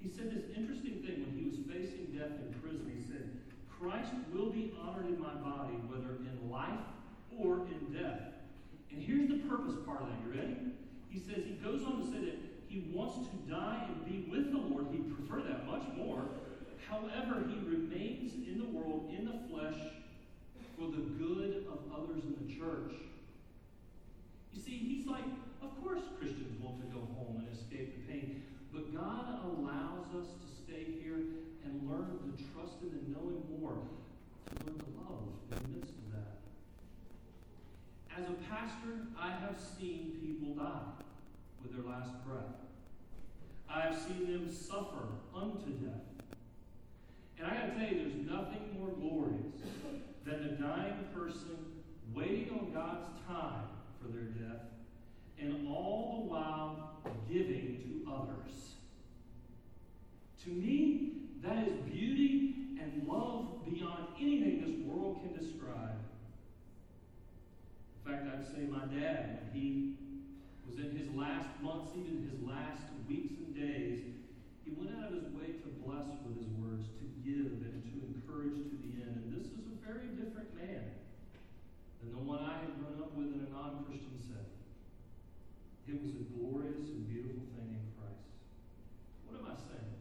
He 0.01 0.09
said 0.09 0.33
this 0.33 0.49
interesting 0.57 1.05
thing 1.05 1.21
when 1.21 1.37
he 1.37 1.45
was 1.45 1.61
facing 1.69 2.09
death 2.09 2.33
in 2.41 2.49
prison. 2.57 2.89
He 2.89 3.05
said, 3.05 3.29
Christ 3.69 4.11
will 4.33 4.49
be 4.49 4.73
honored 4.81 5.05
in 5.05 5.21
my 5.21 5.33
body, 5.37 5.77
whether 5.85 6.17
in 6.25 6.49
life 6.49 6.94
or 7.39 7.67
in 7.67 7.93
death. 7.93 8.21
And 8.91 9.01
here's 9.01 9.27
the 9.27 9.39
purpose 9.47 9.75
part 9.85 10.01
of 10.01 10.07
that. 10.07 10.17
You 10.25 10.39
ready? 10.39 10.57
He 11.09 11.19
says, 11.19 11.43
he 11.45 11.53
goes 11.63 11.83
on 11.83 12.01
to 12.01 12.07
say 12.07 12.19
that 12.25 12.37
he 12.67 12.91
wants 12.93 13.27
to 13.29 13.35
die 13.49 13.87
and 13.87 14.05
be 14.05 14.29
with 14.29 14.51
the 14.51 14.57
Lord. 14.57 14.87
He'd 14.91 15.13
prefer 15.15 15.41
that 15.47 15.65
much 15.65 15.83
more. 15.95 16.23
However, 16.89 17.43
he 17.47 17.55
remains 17.67 18.33
in 18.47 18.59
the 18.59 18.77
world, 18.77 19.13
in 19.17 19.25
the 19.25 19.39
flesh, 19.49 19.79
for 20.77 20.87
the 20.91 21.03
good 21.17 21.65
of 21.71 21.79
others 21.95 22.23
in 22.23 22.35
the 22.45 22.53
church. 22.53 22.93
You 24.53 24.61
see, 24.61 24.77
he's 24.77 25.07
like, 25.07 25.23
of 25.61 25.71
course 25.83 26.01
Christians 26.19 26.61
want 26.61 26.79
to 26.81 26.87
go 26.87 26.99
home 27.15 27.43
and 27.43 27.47
escape 27.51 27.95
the 27.95 28.11
pain, 28.11 28.43
but 28.73 28.93
God 28.93 29.39
allows 29.43 30.07
us 30.15 30.27
to 30.31 30.47
stay 30.63 30.85
here 31.01 31.19
and 31.63 31.89
learn 31.89 32.19
to 32.19 32.43
trust 32.53 32.79
Him 32.81 32.91
and 32.91 33.07
know 33.09 33.27
Him 33.27 33.59
more, 33.59 33.79
to 34.47 34.65
learn 34.65 34.79
to 34.79 34.85
love 34.99 35.23
in 35.51 35.73
the 35.73 35.79
midst. 35.79 35.94
As 38.17 38.23
a 38.29 38.33
pastor, 38.49 39.07
I 39.19 39.31
have 39.31 39.59
seen 39.59 40.13
people 40.21 40.55
die 40.55 41.03
with 41.61 41.73
their 41.73 41.83
last 41.83 42.11
breath. 42.25 42.55
I 43.69 43.81
have 43.81 43.97
seen 43.99 44.31
them 44.31 44.49
suffer 44.49 45.03
unto 45.35 45.69
death. 45.71 46.37
And 47.37 47.47
I 47.47 47.55
got 47.55 47.65
to 47.65 47.71
tell 47.71 47.93
you, 47.93 47.97
there's 47.97 48.31
nothing 48.31 48.79
more 48.79 48.87
glorious 48.89 49.59
than 50.25 50.35
a 50.35 50.51
dying 50.61 51.05
person 51.13 51.57
waiting 52.13 52.51
on 52.51 52.71
God's 52.73 53.09
time 53.27 53.65
for 54.01 54.07
their 54.07 54.23
death 54.23 54.61
and 55.37 55.67
all 55.67 56.21
the 56.23 56.29
while 56.29 57.01
giving 57.27 57.81
to 57.83 58.11
others. 58.13 58.75
To 60.45 60.51
me, 60.51 61.11
that 61.43 61.67
is 61.67 61.73
beauty 61.91 62.55
and 62.81 63.05
love 63.05 63.65
beyond 63.65 64.07
anything 64.17 64.61
this 64.61 64.87
world 64.87 65.19
can 65.21 65.37
describe. 65.37 66.04
In 68.05 68.13
fact, 68.13 68.29
I'd 68.29 68.45
say 68.45 68.69
my 68.69 68.85
dad, 68.93 69.41
when 69.41 69.49
he 69.49 69.97
was 70.69 70.77
in 70.77 70.93
his 70.93 71.09
last 71.17 71.49
months, 71.65 71.89
even 71.97 72.21
his 72.29 72.37
last 72.45 72.85
weeks 73.09 73.33
and 73.41 73.49
days, 73.57 74.05
he 74.61 74.77
went 74.77 74.93
out 74.93 75.09
of 75.09 75.25
his 75.25 75.33
way 75.33 75.57
to 75.57 75.67
bless 75.81 76.13
with 76.21 76.37
his 76.37 76.53
words, 76.53 76.85
to 77.01 77.05
give 77.25 77.65
and 77.65 77.81
to 77.81 77.93
encourage 78.13 78.61
to 78.69 78.77
the 78.77 79.01
end. 79.01 79.25
And 79.25 79.33
this 79.33 79.49
is 79.49 79.65
a 79.65 79.77
very 79.81 80.13
different 80.13 80.53
man 80.53 80.85
than 82.05 82.13
the 82.13 82.21
one 82.21 82.45
I 82.45 82.61
had 82.61 82.77
grown 82.77 83.01
up 83.01 83.17
with 83.17 83.33
in 83.33 83.41
a 83.41 83.49
non 83.49 83.89
Christian 83.89 84.21
setting. 84.21 84.53
It 85.89 85.97
was 85.97 86.13
a 86.13 86.25
glorious 86.37 86.85
and 86.93 87.09
beautiful 87.09 87.49
thing 87.57 87.73
in 87.73 87.85
Christ. 87.97 88.29
What 89.25 89.41
am 89.41 89.49
I 89.49 89.57
saying? 89.57 89.97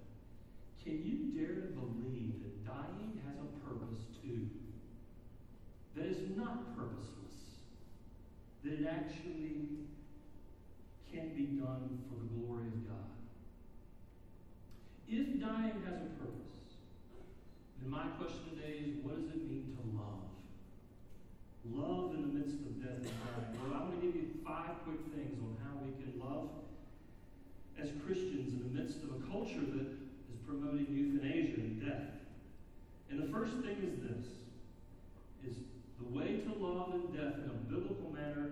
Can 0.84 1.00
you 1.00 1.32
dare 1.32 1.56
to 1.56 1.72
believe 1.72 2.44
that 2.44 2.68
dying 2.68 3.16
has 3.24 3.40
a 3.40 3.48
purpose 3.64 4.04
too? 4.20 4.44
That 5.96 6.04
is 6.04 6.36
not 6.36 6.76
purposeless, 6.76 7.23
it 8.74 8.86
actually 8.90 9.86
can 11.06 11.30
be 11.30 11.62
done 11.62 12.02
for 12.10 12.18
the 12.18 12.28
glory 12.34 12.66
of 12.66 12.82
God. 12.90 13.14
If 15.06 15.38
dying 15.38 15.78
has 15.86 16.02
a 16.02 16.10
purpose, 16.18 16.82
then 17.78 17.90
my 17.90 18.10
question 18.18 18.50
today 18.50 18.82
is 18.82 18.98
what 19.06 19.14
does 19.14 19.30
it 19.30 19.46
mean 19.46 19.78
to 19.78 19.82
love? 19.94 20.26
Love 21.70 22.18
in 22.18 22.22
the 22.22 22.32
midst 22.34 22.66
of 22.66 22.82
death 22.82 22.98
and 22.98 23.14
dying. 23.14 23.54
Well, 23.62 23.78
I'm 23.78 23.94
going 23.94 24.00
to 24.00 24.06
give 24.06 24.16
you 24.16 24.28
five 24.42 24.82
quick 24.82 25.06
things 25.14 25.38
on 25.38 25.54
how 25.62 25.78
we 25.78 25.94
can 26.02 26.18
love 26.18 26.50
as 27.78 27.94
Christians 28.04 28.58
in 28.58 28.74
the 28.74 28.74
midst 28.74 29.06
of 29.06 29.14
a 29.14 29.20
culture 29.30 29.62
that 29.62 29.86
is 29.86 30.38
promoting 30.46 30.90
euthanasia 30.90 31.62
and 31.62 31.78
death. 31.78 32.10
And 33.10 33.22
the 33.22 33.30
first 33.30 33.54
thing 33.62 33.78
is 33.86 34.02
this 34.02 34.26
is 34.26 34.43
the 36.04 36.18
way 36.18 36.38
to 36.38 36.52
love 36.58 36.94
and 36.94 37.12
death 37.14 37.34
in 37.42 37.50
a 37.50 37.72
biblical 37.72 38.10
manner 38.12 38.50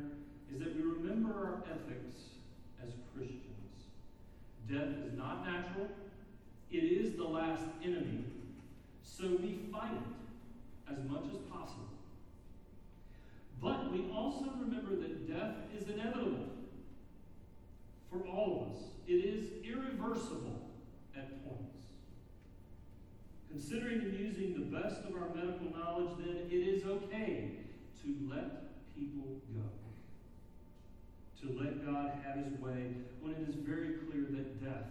is 0.52 0.58
that 0.58 0.74
we 0.74 0.82
remember 0.82 1.32
our 1.32 1.64
ethics 1.66 2.16
as 2.82 2.90
Christians. 3.14 3.86
Death 4.70 5.06
is 5.06 5.16
not 5.16 5.44
natural. 5.44 5.88
It 6.70 6.84
is 6.84 7.16
the 7.16 7.24
last 7.24 7.64
enemy. 7.84 8.24
So 9.02 9.28
we 9.40 9.60
fight 9.70 9.92
it 9.92 10.92
as 10.92 10.98
much 11.08 11.24
as 11.24 11.38
possible. 11.50 11.88
But 13.60 13.92
we 13.92 14.10
also 14.12 14.50
remember 14.58 14.96
that 14.96 15.28
death 15.28 15.54
is 15.76 15.88
inevitable 15.88 16.48
for 18.10 18.26
all 18.26 18.66
of 18.66 18.76
us. 18.76 18.82
It 19.06 19.24
is 19.24 19.48
irreversible 19.64 20.70
at 21.16 21.44
points. 21.44 21.71
Considering 23.52 24.00
and 24.00 24.18
using 24.18 24.54
the 24.54 24.64
best 24.76 25.04
of 25.04 25.14
our 25.14 25.28
medical 25.34 25.70
knowledge, 25.76 26.16
then 26.18 26.48
it 26.50 26.54
is 26.54 26.84
okay 26.84 27.50
to 28.02 28.16
let 28.28 28.94
people 28.96 29.36
go. 29.52 29.68
To 31.42 31.62
let 31.62 31.84
God 31.84 32.12
have 32.24 32.44
his 32.44 32.58
way 32.60 32.96
when 33.20 33.34
it 33.34 33.48
is 33.48 33.56
very 33.56 33.98
clear 34.08 34.24
that 34.30 34.64
death 34.64 34.90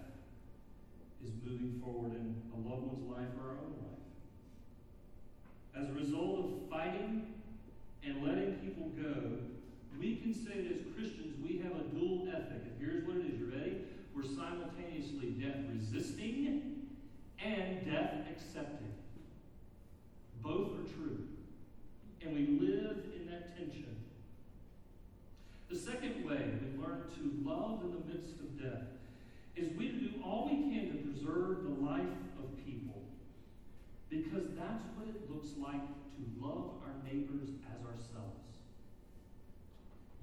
is 1.26 1.32
moving 1.44 1.82
forward 1.84 2.14
in 2.14 2.36
a 2.54 2.70
loved 2.70 2.86
one's 2.88 3.10
life 3.10 3.34
or 3.42 3.50
our 3.50 3.58
own 3.58 3.74
life. 3.82 4.06
As 5.82 5.90
a 5.90 5.94
result 5.94 6.40
of 6.40 6.70
fighting 6.70 7.34
and 8.06 8.24
letting 8.24 8.54
people 8.56 8.90
go, 8.90 9.40
we 10.00 10.18
can 10.18 10.34
say 10.34 10.62
that 10.62 10.72
as 10.72 10.96
Christians 10.96 11.36
we 11.42 11.58
have 11.60 11.72
a 11.72 11.84
dual 11.96 12.28
ethic. 12.30 12.62
And 12.64 12.76
here's 12.80 13.08
what 13.08 13.18
it 13.18 13.34
is. 13.34 13.40
You 13.40 13.52
ready? 13.56 13.78
We're 14.14 14.24
simultaneously 14.24 15.30
death 15.40 15.58
resisting 15.72 16.72
and 17.44 17.86
death 17.86 18.14
accepting. 18.30 18.94
Both 20.42 20.74
are 20.80 20.94
true. 20.94 21.20
And 22.22 22.34
we 22.34 22.68
live 22.68 22.98
in 23.16 23.28
that 23.32 23.58
tension. 23.58 23.96
The 25.70 25.78
second 25.78 26.26
way 26.26 26.52
we 26.62 26.84
learn 26.84 27.04
to 27.16 27.50
love 27.50 27.84
in 27.84 27.92
the 27.92 28.14
midst 28.14 28.40
of 28.40 28.62
death 28.62 28.88
is 29.56 29.76
we 29.78 29.90
do 29.90 30.22
all 30.24 30.50
we 30.52 30.74
can 30.74 30.92
to 30.92 30.98
preserve 31.10 31.64
the 31.64 31.86
life 31.86 32.18
of 32.40 32.66
people 32.66 33.02
because 34.10 34.50
that's 34.58 34.84
what 34.96 35.08
it 35.08 35.30
looks 35.32 35.50
like 35.58 35.82
to 35.82 36.46
love 36.46 36.72
our 36.84 36.94
neighbors 37.06 37.50
as 37.72 37.80
ourselves. 37.86 38.42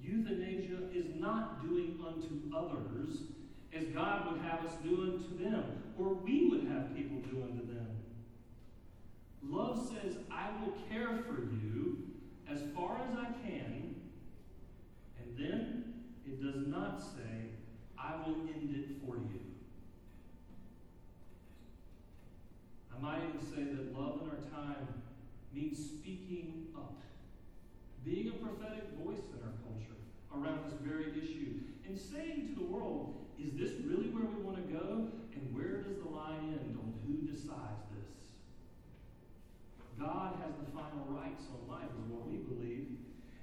Euthanasia 0.02 0.90
is 0.94 1.06
not 1.18 1.64
doing 2.20 2.42
unto 2.52 2.56
others 2.56 3.16
as 3.74 3.84
God 3.88 4.32
would 4.32 4.40
have 4.42 4.64
us 4.64 4.72
do 4.82 5.02
unto 5.02 5.44
them, 5.44 5.64
or 5.98 6.14
we 6.14 6.48
would 6.48 6.66
have 6.68 6.94
people 6.96 7.18
do 7.30 7.42
unto 7.42 7.66
them. 7.66 7.86
Love 9.42 9.78
says, 9.78 10.16
I 10.30 10.50
will 10.60 10.72
care 10.90 11.22
for 11.26 11.42
you 11.42 11.98
as 12.50 12.60
far 12.74 13.00
as 13.08 13.16
I 13.16 13.26
can, 13.46 13.94
and 15.18 15.36
then 15.36 15.94
it 16.26 16.42
does 16.42 16.66
not 16.66 17.00
say, 17.00 17.50
I 17.98 18.16
will 18.26 18.40
end 18.54 18.74
it 18.74 19.06
for 19.06 19.16
you. 19.16 19.40
I 22.96 23.00
might 23.00 23.20
even 23.28 23.40
say 23.40 23.62
that 23.62 23.96
love 23.96 24.22
in 24.22 24.30
our 24.30 24.64
time 24.64 24.88
means 25.52 25.78
speaking 25.78 26.66
up, 26.76 27.00
being 28.04 28.28
a 28.28 28.32
prophetic 28.32 28.84
voice 29.04 29.22
in 29.32 29.40
our 29.44 29.54
culture 29.62 29.98
around 30.34 30.64
this 30.64 30.78
very 30.82 31.12
issue, 31.12 31.60
and 31.88 31.98
saying 31.98 32.52
to 32.52 32.60
the 32.60 32.68
world, 32.68 33.16
is 33.40 33.56
this 33.56 33.72
really 33.80 34.12
where 34.12 34.28
we 34.28 34.42
want 34.44 34.60
to 34.60 34.68
go? 34.68 35.08
And 35.32 35.42
where 35.56 35.80
does 35.80 35.96
the 35.96 36.08
line 36.12 36.52
end 36.52 36.76
on 36.76 36.92
who 37.08 37.24
decides 37.24 37.88
this? 37.96 38.36
God 39.98 40.36
has 40.44 40.52
the 40.60 40.68
final 40.70 41.08
rights 41.08 41.48
on 41.48 41.64
life, 41.64 41.88
is 41.88 42.12
what 42.12 42.28
we 42.28 42.44
believe. 42.44 42.92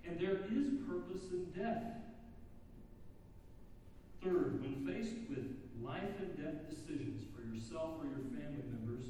And 0.06 0.20
there 0.22 0.46
is 0.54 0.78
purpose 0.86 1.26
in 1.34 1.50
death. 1.58 2.06
Third, 4.22 4.62
when 4.62 4.86
faced 4.86 5.18
with 5.30 5.50
life 5.82 6.14
and 6.22 6.38
death 6.38 6.70
decisions 6.70 7.26
for 7.34 7.42
yourself 7.42 7.98
or 7.98 8.06
your 8.06 8.30
family 8.30 8.62
members, 8.70 9.10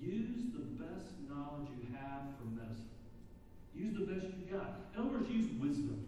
use 0.00 0.54
the 0.54 0.62
best 0.78 1.10
knowledge 1.26 1.68
you 1.74 1.90
have 1.98 2.38
for 2.38 2.46
medicine. 2.54 2.94
Use 3.74 3.94
the 3.98 4.06
best 4.06 4.26
you 4.38 4.46
got. 4.46 4.86
In 4.94 5.02
other 5.02 5.10
words, 5.10 5.30
use 5.30 5.50
wisdom. 5.58 6.03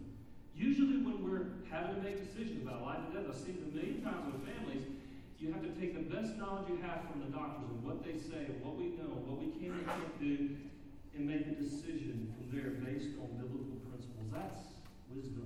Usually, 0.57 0.97
when 1.05 1.21
we're 1.21 1.53
having 1.69 1.95
to 1.95 2.01
make 2.01 2.17
decisions 2.17 2.65
about 2.65 2.81
life 2.81 2.97
and 3.05 3.13
death, 3.13 3.29
I've 3.29 3.37
seen 3.37 3.61
it 3.61 3.69
a 3.69 3.75
million 3.77 4.01
times 4.01 4.33
with 4.33 4.41
families. 4.41 4.89
You 5.37 5.53
have 5.53 5.61
to 5.61 5.69
take 5.77 5.93
the 5.93 6.09
best 6.09 6.33
knowledge 6.41 6.65
you 6.65 6.81
have 6.81 7.05
from 7.05 7.21
the 7.21 7.29
doctors 7.29 7.69
and 7.69 7.85
what 7.85 8.01
they 8.01 8.17
say, 8.17 8.57
what 8.65 8.73
we 8.73 8.97
know, 8.97 9.21
what 9.29 9.37
we 9.37 9.53
can 9.61 9.69
and 9.69 9.85
can't 9.85 10.17
do, 10.17 10.57
and 11.13 11.29
make 11.29 11.45
a 11.45 11.53
decision 11.61 12.33
from 12.33 12.49
there 12.49 12.73
based 12.81 13.13
on 13.21 13.37
biblical 13.37 13.77
principles. 13.85 14.33
That's 14.33 14.81
wisdom. 15.13 15.45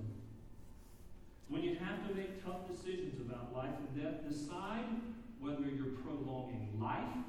When 1.52 1.60
you 1.60 1.76
have 1.76 2.08
to 2.08 2.14
make 2.16 2.40
tough 2.40 2.64
decisions 2.64 3.20
about 3.20 3.52
life 3.52 3.76
and 3.76 3.92
death, 4.00 4.24
decide 4.24 4.88
whether 5.44 5.68
you're 5.68 6.00
prolonging 6.00 6.72
life 6.80 7.20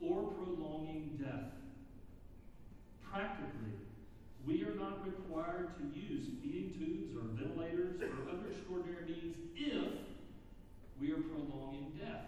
or 0.00 0.32
prolonging 0.32 1.20
death. 1.20 1.52
Practically, 3.12 3.85
we 4.46 4.62
are 4.62 4.74
not 4.74 5.04
required 5.04 5.70
to 5.76 5.98
use 5.98 6.26
feeding 6.40 6.72
tubes 6.78 7.16
or 7.16 7.22
ventilators 7.34 8.00
or 8.00 8.30
other 8.30 8.46
extraordinary 8.48 9.04
means 9.04 9.36
if 9.56 9.92
we 11.00 11.10
are 11.10 11.16
prolonging 11.16 11.92
death. 11.98 12.26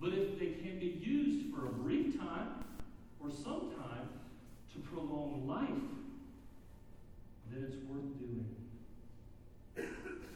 But 0.00 0.14
if 0.14 0.38
they 0.38 0.56
can 0.62 0.78
be 0.78 0.98
used 1.00 1.54
for 1.54 1.66
a 1.66 1.68
brief 1.70 2.18
time 2.18 2.64
or 3.20 3.30
some 3.30 3.72
time 3.76 4.08
to 4.72 4.78
prolong 4.80 5.46
life, 5.46 5.68
then 7.50 7.64
it's 7.68 7.76
worth 7.88 8.18
doing. 8.18 8.56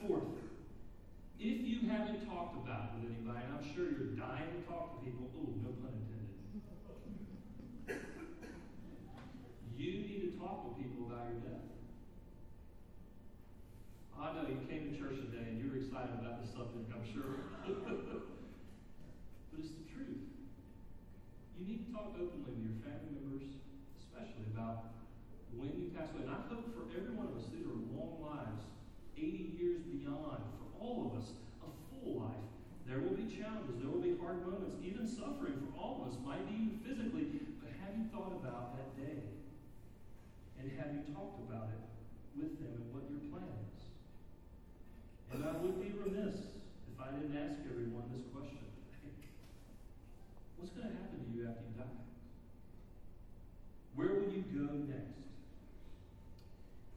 Fourth, 0.07 0.23
if 1.39 1.67
you 1.67 1.89
haven't 1.89 2.27
talked 2.29 2.57
about 2.57 2.91
it 2.91 3.01
with 3.01 3.17
anybody, 3.17 3.45
and 3.45 3.55
I'm 3.57 3.75
sure 3.75 3.85
you're 3.85 4.17
dying 4.17 4.49
to 4.53 4.61
talk 4.69 4.99
to 4.99 5.05
people, 5.05 5.31
oh, 5.41 5.49
no 5.65 5.71
pun 5.81 5.93
intended. 5.97 6.21
You 9.81 10.05
need 10.05 10.20
to 10.28 10.37
talk 10.37 10.68
with 10.68 10.76
people 10.76 11.09
about 11.09 11.33
your 11.33 11.41
death. 11.41 11.64
I 14.12 14.37
know 14.37 14.45
you 14.45 14.61
came 14.68 14.93
to 14.93 14.95
church 15.01 15.16
today 15.24 15.57
and 15.57 15.57
you 15.57 15.72
were 15.72 15.81
excited 15.81 16.20
about 16.20 16.45
the 16.45 16.49
subject, 16.53 16.93
I'm 16.93 17.01
sure. 17.09 17.49
but 17.64 19.57
it's 19.57 19.72
the 19.72 19.89
truth. 19.89 20.20
You 21.57 21.64
need 21.64 21.89
to 21.89 21.97
talk 21.97 22.12
openly 22.12 22.45
with 22.45 22.61
your 22.61 22.76
family 22.85 23.24
members, 23.24 23.57
especially 23.97 24.53
about 24.53 25.01
when 25.57 25.72
you 25.81 25.97
pass 25.97 26.12
away. 26.12 26.28
And 26.28 26.37
I 26.37 26.45
hope 26.53 26.76
for 26.76 26.85
every 26.93 27.16
one 27.16 27.33
of 27.33 27.41
us, 27.41 27.49
these 27.49 27.64
are 27.64 27.72
long 27.97 28.20
lives, 28.20 28.68
80 29.16 29.57
years 29.57 29.81
beyond, 29.89 30.45
for 30.61 30.68
all 30.76 31.09
of 31.09 31.16
us, 31.16 31.33
a 31.64 31.72
full 31.89 32.20
life. 32.20 32.45
There 32.85 33.01
will 33.01 33.16
be 33.16 33.24
challenges, 33.33 33.81
there 33.81 33.89
will 33.89 34.05
be 34.05 34.12
hard 34.20 34.45
moments, 34.45 34.76
even 34.85 35.09
suffering 35.09 35.57
for 35.57 35.72
all 35.72 36.05
of 36.05 36.12
us, 36.12 36.20
might 36.20 36.45
be 36.45 36.68
even 36.68 36.76
physically. 36.85 37.33
But 37.64 37.72
have 37.81 37.97
you 37.97 38.05
thought 38.12 38.37
about 38.37 38.76
that 38.76 38.93
day? 39.01 39.39
And 40.61 40.69
have 40.77 40.93
you 40.93 41.01
talked 41.17 41.41
about 41.49 41.73
it 41.73 41.81
with 42.37 42.61
them 42.61 42.77
and 42.77 42.93
what 42.93 43.09
your 43.09 43.25
plan 43.33 43.49
is? 43.49 43.81
And 45.33 45.41
I 45.41 45.57
would 45.57 45.81
be 45.81 45.89
remiss 45.97 46.37
if 46.85 47.01
I 47.01 47.17
didn't 47.17 47.33
ask 47.33 47.65
everyone 47.65 48.13
this 48.13 48.29
question. 48.29 48.69
What's 50.61 50.77
going 50.77 50.93
to 50.93 50.97
happen 51.01 51.17
to 51.17 51.31
you 51.33 51.49
after 51.49 51.65
you 51.65 51.81
die? 51.81 51.97
Where 53.97 54.21
will 54.21 54.29
you 54.29 54.45
go 54.53 54.69
next? 54.85 55.25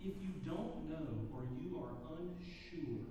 If 0.04 0.20
you 0.20 0.36
don't 0.44 0.92
know 0.92 1.32
or 1.32 1.48
you 1.64 1.80
are 1.80 1.96
unsure, 2.20 3.08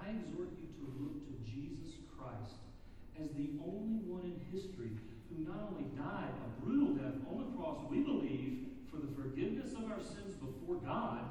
I 0.00 0.16
exhort 0.16 0.56
you 0.56 0.72
to 0.80 0.84
look 0.96 1.28
to 1.28 1.34
Jesus 1.44 2.00
Christ 2.16 2.56
as 3.20 3.28
the 3.36 3.52
only 3.60 4.00
one 4.08 4.24
in 4.24 4.40
history 4.48 4.96
who 5.28 5.44
not 5.44 5.68
only 5.68 5.92
died 5.92 6.32
a 6.32 6.64
brutal 6.64 6.96
death 6.96 7.20
on 7.28 7.44
the 7.44 7.48
cross, 7.60 7.84
we 7.90 8.00
believe, 8.00 8.69
for 8.90 8.98
the 8.98 9.12
forgiveness 9.14 9.72
of 9.72 9.90
our 9.90 10.00
sins 10.00 10.34
before 10.34 10.76
God, 10.82 11.22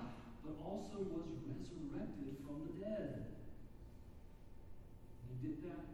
but 0.43 0.55
also 0.63 1.03
was 1.11 1.27
resurrected 1.43 2.39
from 2.47 2.63
the 2.65 2.85
dead. 2.85 3.25
He 5.27 5.47
did 5.47 5.63
that 5.63 5.85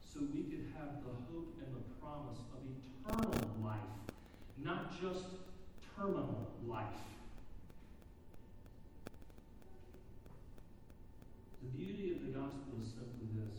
so 0.00 0.20
we 0.32 0.44
could 0.44 0.70
have 0.78 1.02
the 1.02 1.10
hope 1.28 1.58
and 1.58 1.74
the 1.74 1.82
promise 2.00 2.38
of 2.54 2.62
eternal 2.62 3.50
life, 3.62 3.78
not 4.62 4.92
just 5.00 5.24
terminal 5.96 6.52
life. 6.66 7.02
The 11.62 11.68
beauty 11.76 12.12
of 12.12 12.20
the 12.22 12.38
gospel 12.38 12.78
is 12.80 12.90
simply 12.90 13.26
this 13.34 13.58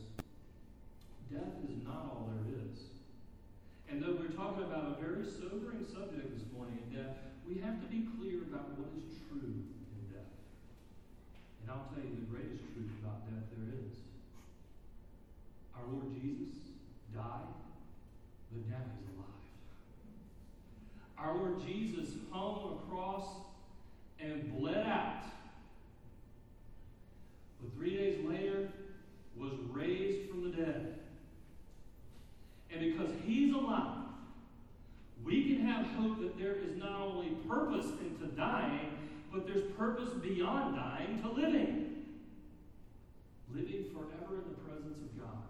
death 1.32 1.60
is 1.68 1.84
not 1.84 2.08
all 2.08 2.32
there 2.32 2.62
is. 2.64 2.80
And 3.90 4.02
though 4.02 4.16
we're 4.18 4.36
talking 4.56 4.72
about 4.72 4.96
a 4.98 5.04
very 5.04 5.26
sobering 5.26 5.84
subject 5.84 6.32
this 6.32 6.48
morning 6.56 6.80
in 6.88 6.96
death, 6.96 7.18
we 7.46 7.60
have 7.60 7.82
to 7.82 7.88
be 7.88 8.08
clear 8.16 8.44
about 8.44 8.80
what 8.80 8.88
is 8.96 9.20
true 9.28 9.44
in 9.44 9.68
death. 10.08 10.32
And 11.62 11.72
I'll 11.72 11.92
tell 11.92 12.00
you 12.00 12.16
the 12.16 12.32
greatest 12.32 12.64
truth 12.72 12.88
about 13.04 13.28
death 13.28 13.44
there 13.52 13.76
is. 13.84 14.00
Our 15.76 15.84
Lord 15.92 16.08
Jesus 16.22 16.56
died, 17.14 17.52
but 18.54 18.64
now 18.72 18.80
he's 18.96 19.12
alive. 19.12 19.44
Our 21.20 21.36
Lord 21.36 21.60
Jesus 21.68 22.16
hung 22.32 22.56
on 22.56 22.80
a 22.80 22.90
cross 22.90 23.28
and 24.22 24.58
bled 24.58 24.88
out 24.88 25.24
but 27.62 27.74
three 27.76 27.98
days 27.98 28.24
later 28.26 28.70
was 29.36 29.52
raised 29.72 30.30
from 30.30 30.50
the 30.50 30.56
dead. 30.56 31.00
And 32.72 32.80
because 32.80 33.12
he's 33.26 33.54
alive, 33.54 34.06
we 35.26 35.44
can 35.44 35.66
have 35.66 35.75
hope 35.98 36.20
that 36.22 36.38
there 36.38 36.56
is 36.56 36.76
not 36.78 37.00
only 37.02 37.30
purpose 37.48 37.88
into 38.02 38.26
dying, 38.36 38.92
but 39.32 39.46
there's 39.46 39.70
purpose 39.78 40.10
beyond 40.22 40.76
dying 40.76 41.22
to 41.22 41.30
living. 41.30 42.06
Living 43.54 43.86
forever 43.94 44.42
in 44.42 44.50
the 44.50 44.58
presence 44.70 44.98
of 45.02 45.20
God. 45.20 45.44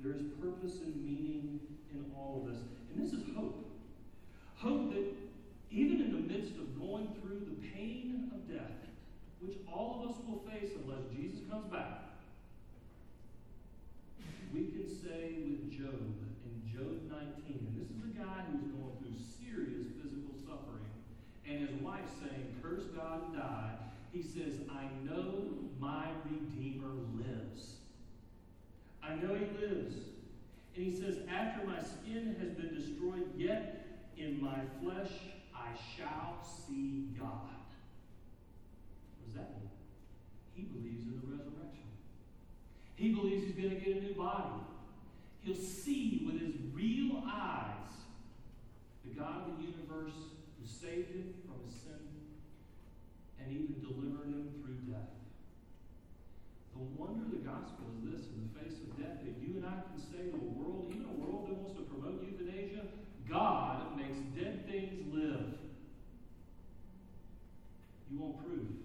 There 0.00 0.12
is 0.12 0.22
purpose 0.40 0.80
and 0.84 0.96
meaning 0.96 1.60
in 1.92 2.04
all 2.16 2.42
of 2.44 2.52
this. 2.52 2.62
And 2.92 3.04
this 3.04 3.12
is 3.12 3.22
hope. 3.36 3.64
Hope 4.56 4.92
that 4.92 5.04
even 5.70 6.00
in 6.00 6.12
the 6.12 6.32
midst 6.32 6.56
of 6.56 6.78
going 6.78 7.08
through 7.20 7.40
the 7.40 7.68
pain 7.68 8.30
of 8.34 8.52
death, 8.52 8.70
which 9.40 9.56
all 9.72 10.02
of 10.02 10.10
us 10.10 10.16
will 10.26 10.42
face 10.50 10.70
unless 10.82 11.02
Jesus 11.16 11.40
comes 11.50 11.70
back, 11.72 12.02
we 14.52 14.66
can 14.66 14.88
say 14.88 15.34
with 15.42 15.70
Job 15.70 16.14
Job 16.74 17.06
19, 17.08 17.22
and 17.46 17.76
this 17.78 17.88
is 17.88 18.02
a 18.02 18.18
guy 18.18 18.42
who's 18.50 18.66
going 18.74 18.98
through 18.98 19.14
serious 19.38 19.86
physical 20.02 20.34
suffering, 20.42 20.90
and 21.46 21.68
his 21.68 21.80
wife 21.80 22.02
saying, 22.18 22.56
Curse 22.60 22.86
God 22.96 23.22
and 23.26 23.36
die. 23.36 23.70
He 24.12 24.22
says, 24.22 24.54
I 24.68 24.90
know 25.04 25.54
my 25.78 26.08
Redeemer 26.24 26.90
lives. 27.14 27.76
I 29.04 29.14
know 29.14 29.34
he 29.34 29.46
lives. 29.64 29.94
And 30.74 30.84
he 30.84 30.92
says, 30.92 31.18
After 31.30 31.64
my 31.64 31.78
skin 31.78 32.34
has 32.40 32.50
been 32.50 32.74
destroyed, 32.74 33.30
yet 33.36 33.86
in 34.16 34.42
my 34.42 34.58
flesh 34.82 35.12
I 35.54 35.68
shall 35.96 36.44
see 36.66 37.10
God. 37.16 37.54
What 39.20 39.26
does 39.26 39.34
that 39.36 39.50
mean? 39.60 39.70
He 40.54 40.62
believes 40.62 41.04
in 41.06 41.20
the 41.20 41.36
resurrection. 41.36 41.86
He 42.96 43.12
believes 43.12 43.44
he's 43.44 43.54
going 43.54 43.70
to 43.70 43.76
get 43.76 43.96
a 43.96 44.00
new 44.00 44.14
body. 44.14 44.60
He'll 45.44 45.54
see 45.54 46.22
with 46.24 46.40
his 46.40 46.63
real 46.84 47.24
eyes 47.24 48.04
the 49.04 49.16
God 49.16 49.48
of 49.48 49.56
the 49.56 49.64
universe 49.64 50.36
who 50.60 50.64
saved 50.68 51.16
him 51.16 51.32
from 51.48 51.64
his 51.64 51.80
sin 51.80 52.04
and 53.40 53.48
even 53.52 53.80
delivered 53.80 54.28
him 54.28 54.52
through 54.60 54.92
death. 54.92 55.16
The 56.76 56.84
wonder 57.00 57.24
of 57.24 57.32
the 57.32 57.44
gospel 57.44 57.88
is 57.96 58.00
this 58.04 58.28
in 58.32 58.44
the 58.44 58.52
face 58.60 58.76
of 58.84 58.96
death 59.00 59.24
that 59.24 59.36
you 59.40 59.56
and 59.56 59.64
I 59.64 59.80
can 59.88 59.96
say 59.96 60.28
to 60.28 60.36
a 60.36 60.52
world, 60.60 60.92
even 60.92 61.08
a 61.08 61.16
world 61.16 61.48
that 61.48 61.56
wants 61.56 61.76
to 61.80 61.84
promote 61.88 62.20
euthanasia, 62.20 62.84
God 63.28 63.96
makes 63.96 64.18
dead 64.36 64.66
things 64.68 65.00
live. 65.12 65.56
You 68.10 68.20
won't 68.20 68.44
prove. 68.44 68.83